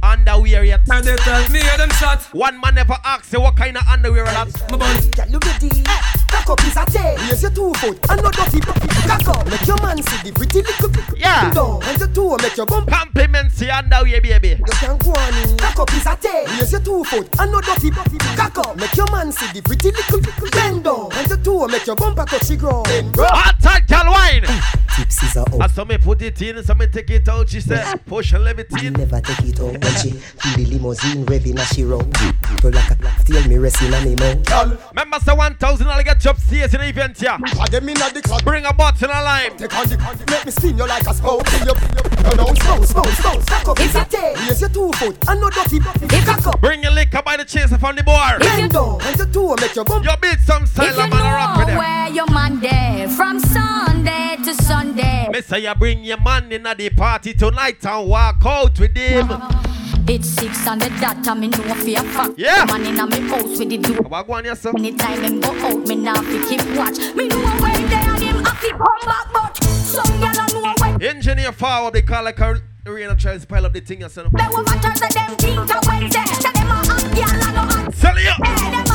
underwear 0.01 0.63
yet? 0.63 0.81
And 0.89 1.05
they 1.05 1.15
tell 1.17 1.47
me, 1.51 1.59
hear 1.59 1.77
them 1.77 1.91
shot. 1.91 2.23
One 2.33 2.59
man 2.59 2.73
never 2.73 2.97
ask 3.05 3.31
you 3.31 3.41
what 3.41 3.55
kind 3.55 3.77
of 3.77 3.83
underwear 3.87 4.25
that. 4.25 4.47
My 4.71 4.77
bun. 4.77 6.20
Gal 6.31 6.41
you 6.41 6.47
ready? 6.47 6.47
Cock 6.47 6.49
up 6.49 6.63
is 6.65 6.77
a 6.77 6.85
tail. 6.85 7.17
Raise 7.29 7.41
your 7.41 7.51
two 7.51 7.73
foot 7.75 8.09
and 8.09 8.23
no 8.23 8.31
dirty. 8.31 8.59
Cock 8.61 9.27
up, 9.27 9.47
make 9.47 9.67
your 9.67 9.77
man 9.81 10.01
see 10.01 10.29
the 10.29 10.31
pretty 10.33 10.61
little. 10.61 11.17
Yeah. 11.17 11.51
Down 11.51 11.83
and 11.83 11.99
your 11.99 12.07
two 12.09 12.37
make 12.41 12.57
your 12.57 12.65
bump. 12.65 12.89
Compliments 12.89 13.59
to 13.59 13.65
your 13.65 13.75
underwear, 13.75 14.21
baby. 14.21 14.55
You 14.59 14.65
can 14.79 14.97
go 14.97 15.11
on 15.11 15.33
in. 15.37 15.57
Cock 15.57 15.79
up 15.79 15.93
is 15.93 16.05
a 16.05 16.15
tail. 16.15 16.45
Raise 16.57 16.71
your 16.71 16.81
two 16.81 17.03
foot 17.03 17.27
and 17.39 17.51
no 17.51 17.61
dirty. 17.61 17.91
Cock 17.91 18.57
up, 18.59 18.75
make 18.77 18.95
your 18.95 19.11
man 19.11 19.31
see 19.31 19.47
the 19.53 19.61
pretty 19.61 19.91
little. 19.91 20.21
Bend 20.51 20.83
down 20.83 21.09
and 21.13 21.27
your 21.27 21.37
two 21.37 21.67
make 21.67 21.85
your 21.85 21.95
bumper 21.95 22.25
touch 22.25 22.47
the 22.47 22.57
ground. 22.57 22.85
Bend 22.85 23.11
bro. 23.13 23.25
Hot 23.27 23.65
and 23.65 23.87
gal 23.87 24.11
wine. 24.11 24.43
Tipsies 24.91 25.37
are 25.39 25.63
And 25.63 25.71
some 25.71 25.87
me 25.87 25.97
put 25.97 26.21
it 26.21 26.41
in, 26.41 26.63
some 26.63 26.77
me 26.77 26.87
take 26.87 27.09
it 27.09 27.27
out. 27.29 27.49
She 27.49 27.61
said, 27.61 28.05
push 28.05 28.33
and 28.33 28.43
leave 28.43 28.59
it 28.59 28.71
never 28.71 29.21
take 29.21 29.39
it 29.39 29.59
out 29.59 29.71
when 29.71 29.95
she 29.95 30.11
feel 30.11 30.57
the 30.57 30.65
limousine 30.65 31.25
revving 31.25 31.59
as 31.59 31.69
she 31.69 31.83
run. 31.83 32.11
People 32.11 32.71
like 32.71 32.91
a 32.91 33.21
steal 33.21 33.47
me 33.47 33.57
resting 33.57 33.93
on 33.93 34.03
me 34.03 34.15
mouth. 34.15 34.89
Remember, 34.91 35.19
say 35.19 35.33
1,000 35.33 35.87
I'll 35.87 36.03
get 36.03 36.20
you 36.23 36.31
upstairs 36.31 36.73
in 36.73 36.81
the 36.81 36.87
event 36.89 37.19
here. 37.19 37.37
I 37.59 37.67
them 37.69 37.89
inna 37.89 38.09
the 38.13 38.21
club. 38.21 38.43
Bring 38.43 38.65
a 38.65 38.73
bottle 38.73 39.09
of 39.11 39.23
lime. 39.23 39.57
Take 39.57 39.75
on 39.75 39.87
the 39.87 39.97
candy, 39.97 40.23
make 40.29 40.45
me 40.45 40.51
spin 40.51 40.77
you 40.77 40.87
like 40.87 41.05
a 41.07 41.13
spout. 41.13 41.45
Pull 41.45 41.67
you, 41.67 41.73
pull 41.73 42.31
you, 42.31 42.37
Bounce, 42.37 42.63
bounce, 42.63 42.93
bounce, 42.93 43.21
bounce. 43.23 43.45
Cock 43.45 43.67
up 43.69 43.79
is 43.79 43.95
a 43.95 44.05
tail. 44.05 44.35
Raise 44.47 44.61
your 44.61 44.69
two 44.69 44.91
foot 44.93 45.17
and 45.27 45.41
no 45.41 45.49
dirty. 45.49 45.79
Cock 45.79 46.47
up. 46.47 46.61
Bring 46.61 46.83
your 46.83 46.91
liquor 46.91 47.21
by 47.23 47.37
the 47.37 47.45
chaser 47.45 47.77
from 47.77 47.95
the 47.95 48.03
bar. 48.03 48.39
Bend 48.39 48.71
down 48.71 49.01
and 49.01 49.17
your 49.17 49.27
two 49.27 49.55
make 49.59 49.75
your 49.75 49.85
bump. 49.85 50.05
You 50.05 50.11
beat 50.21 50.39
some 50.45 50.63
If 50.63 50.69
style, 50.69 50.95
you 50.95 51.01
I'm 51.01 51.09
gonna 51.09 51.23
rock 51.23 51.57
with 51.57 51.67
them. 51.67 51.77
where 51.77 52.09
your 52.09 52.27
man 52.27 52.59
there 52.59 53.09
from 53.09 53.39
Sunday 53.39 54.37
to 54.43 54.53
Sunday. 54.55 55.27
Me 55.31 55.41
say 55.41 55.59
you 55.59 55.75
bring 55.75 56.03
your 56.03 56.19
man 56.21 56.51
in 56.51 56.65
at 56.67 56.77
the 56.77 56.89
party 56.91 57.33
tonight 57.33 57.83
and 57.85 58.07
walk 58.07 58.41
out 58.45 58.79
with 58.79 58.95
him. 58.95 59.29
Uh-huh. 59.31 59.90
It's 60.13 60.27
six 60.27 60.67
on 60.67 60.77
the 60.77 60.89
dot, 60.99 61.25
I 61.25 61.33
me 61.35 61.47
know 61.47 61.63
for 61.63 61.87
a 61.87 62.03
fact. 62.03 62.33
Yeah. 62.35 62.65
Man 62.65 62.85
in 62.85 62.99
a 62.99 63.07
me 63.07 63.21
house 63.29 63.57
with 63.57 63.69
the 63.69 63.77
do. 63.77 63.93
What 63.93 64.27
go 64.27 64.33
on 64.33 64.43
here, 64.43 64.57
sir? 64.57 64.73
Anytime 64.75 65.39
go 65.39 65.51
out, 65.65 65.87
me 65.87 65.95
now 65.95 66.15
fi 66.15 66.49
keep 66.49 66.59
watch. 66.75 66.99
Me 67.15 67.29
know 67.29 67.39
where 67.39 67.77
they 67.87 67.95
and 67.95 68.21
him 68.21 68.43
have 68.43 68.59
to 68.59 68.69
come 68.71 69.05
back, 69.05 69.31
but 69.31 69.63
some 69.63 70.03
gyal 70.19 70.35
a 70.35 70.61
know 70.61 70.97
where 70.99 71.09
Engineer 71.09 71.53
forward, 71.53 71.93
they 71.93 72.01
call 72.01 72.25
like 72.25 72.41
a 72.41 72.61
arena 72.85 73.15
tries 73.15 73.39
to 73.39 73.47
pile 73.47 73.65
up 73.65 73.71
the 73.71 73.79
thing, 73.79 74.01
you 74.01 74.09
son. 74.09 74.27
they 74.33 74.47
will 74.49 74.63
matter 74.63 74.91
to 74.91 75.13
them 75.13 75.35
think 75.37 75.71
a 75.71 75.79
Wednesday. 75.87 76.25
Say 76.25 76.51
them 76.51 76.67
a 76.67 76.75
hot 76.75 77.01
gyal 77.15 77.45
and 77.45 77.55
no 77.55 77.61
hot. 77.61 77.93
Tell 77.93 78.19
you. 78.19 78.31
Hey, 78.43 78.90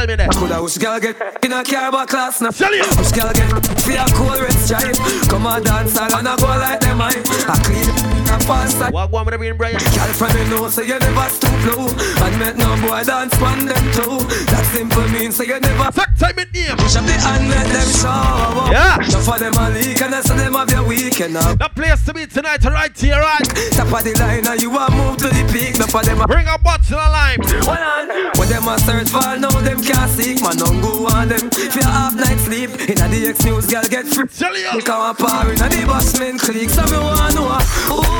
Help 0.00 0.08
me 0.08 0.16
there. 0.16 0.28
Coulda 0.28 0.62
wish 0.62 0.78
girl 0.78 0.98
get 0.98 1.14
in 1.44 1.52
a 1.52 1.62
car 1.62 1.92
but 1.92 2.08
class 2.08 2.40
now. 2.40 2.48
Tell 2.48 2.74
you. 2.74 2.84
Wish 2.96 3.12
girl 3.12 3.30
get 3.34 3.50
feel 3.82 4.00
a 4.00 4.06
cool 4.16 4.30
red 4.30 4.52
stripe. 4.52 4.96
Come 5.28 5.46
on 5.46 5.62
dance 5.62 5.98
hall 5.98 6.14
and 6.16 6.26
I 6.26 6.36
go 6.36 6.46
like 6.46 6.80
them 6.80 7.02
I. 7.02 7.08
I 7.08 7.62
clean 7.62 8.19
a 8.30 8.38
fast 8.40 8.78
side. 8.78 8.92
What 8.92 9.10
one 9.10 9.24
with 9.26 9.34
the 9.34 9.38
rain, 9.38 9.56
Brian? 9.56 9.76
Girl 9.78 10.12
from 10.14 10.32
me 10.34 10.48
know 10.48 10.68
so 10.68 10.82
you 10.82 10.98
never 10.98 11.28
stoop 11.28 11.50
low 11.66 11.88
And 12.24 12.34
make 12.38 12.56
no 12.56 12.70
boy 12.80 13.02
dance 13.04 13.34
on 13.42 13.66
them 13.66 13.84
too 13.92 14.22
That 14.50 14.64
simple 14.72 15.06
means 15.08 15.36
so 15.36 15.42
you 15.42 15.58
never 15.60 15.90
Fuck 15.92 16.14
time 16.16 16.38
it 16.38 16.52
name. 16.54 16.76
Push 16.76 16.96
up 16.96 17.04
the 17.04 17.12
hand 17.18 17.48
let 17.50 17.66
them 17.66 17.88
show 17.90 18.70
Yeah. 18.70 18.96
Enough 19.02 19.24
for 19.24 19.38
them 19.38 19.54
a 19.54 19.70
leak 19.70 20.00
and 20.00 20.14
I 20.14 20.20
say 20.22 20.36
them 20.36 20.54
have 20.54 20.70
your 20.70 20.86
weekend 20.86 21.34
now 21.34 21.54
The 21.54 21.68
place 21.74 22.04
to 22.06 22.14
be 22.14 22.26
tonight, 22.26 22.64
right 22.64 22.96
here, 22.96 23.18
right? 23.18 23.46
Top 23.74 23.90
of 23.90 24.04
the 24.04 24.14
line 24.20 24.46
and 24.46 24.60
you 24.62 24.70
a 24.76 24.90
move 24.90 25.18
to 25.18 25.28
the 25.28 25.44
peak 25.52 25.76
Enough 25.76 25.90
for 25.90 26.02
them 26.02 26.20
a 26.20 26.26
Bring 26.26 26.46
a 26.46 26.58
bottle 26.58 26.98
of 26.98 27.10
lime. 27.10 27.40
Hold 27.66 27.82
on 27.82 28.06
When 28.38 28.48
them 28.48 28.68
a 28.68 28.78
search 28.78 29.10
for 29.10 29.26
now 29.38 29.52
them 29.64 29.82
can't 29.82 30.10
seek 30.10 30.40
Man 30.42 30.56
don't 30.56 30.80
go 30.80 31.06
on 31.10 31.28
them 31.28 31.50
For 31.50 31.84
half 31.84 32.14
night 32.14 32.38
sleep 32.38 32.70
Inna 32.88 33.08
the 33.08 33.32
X 33.32 33.44
news 33.44 33.66
girl 33.66 33.84
get 33.88 34.06
free 34.06 34.28
Tell 34.28 34.56
you. 34.56 34.70
Look 34.74 34.88
how 34.88 35.10
a 35.10 35.14
par 35.14 35.50
inna 35.50 35.68
the 35.68 35.84
busman 35.86 36.38
click 36.38 36.70
So 36.70 36.84
me 36.86 36.98
wanna 36.98 37.34
know 37.34 37.58
Ooh 37.90 38.19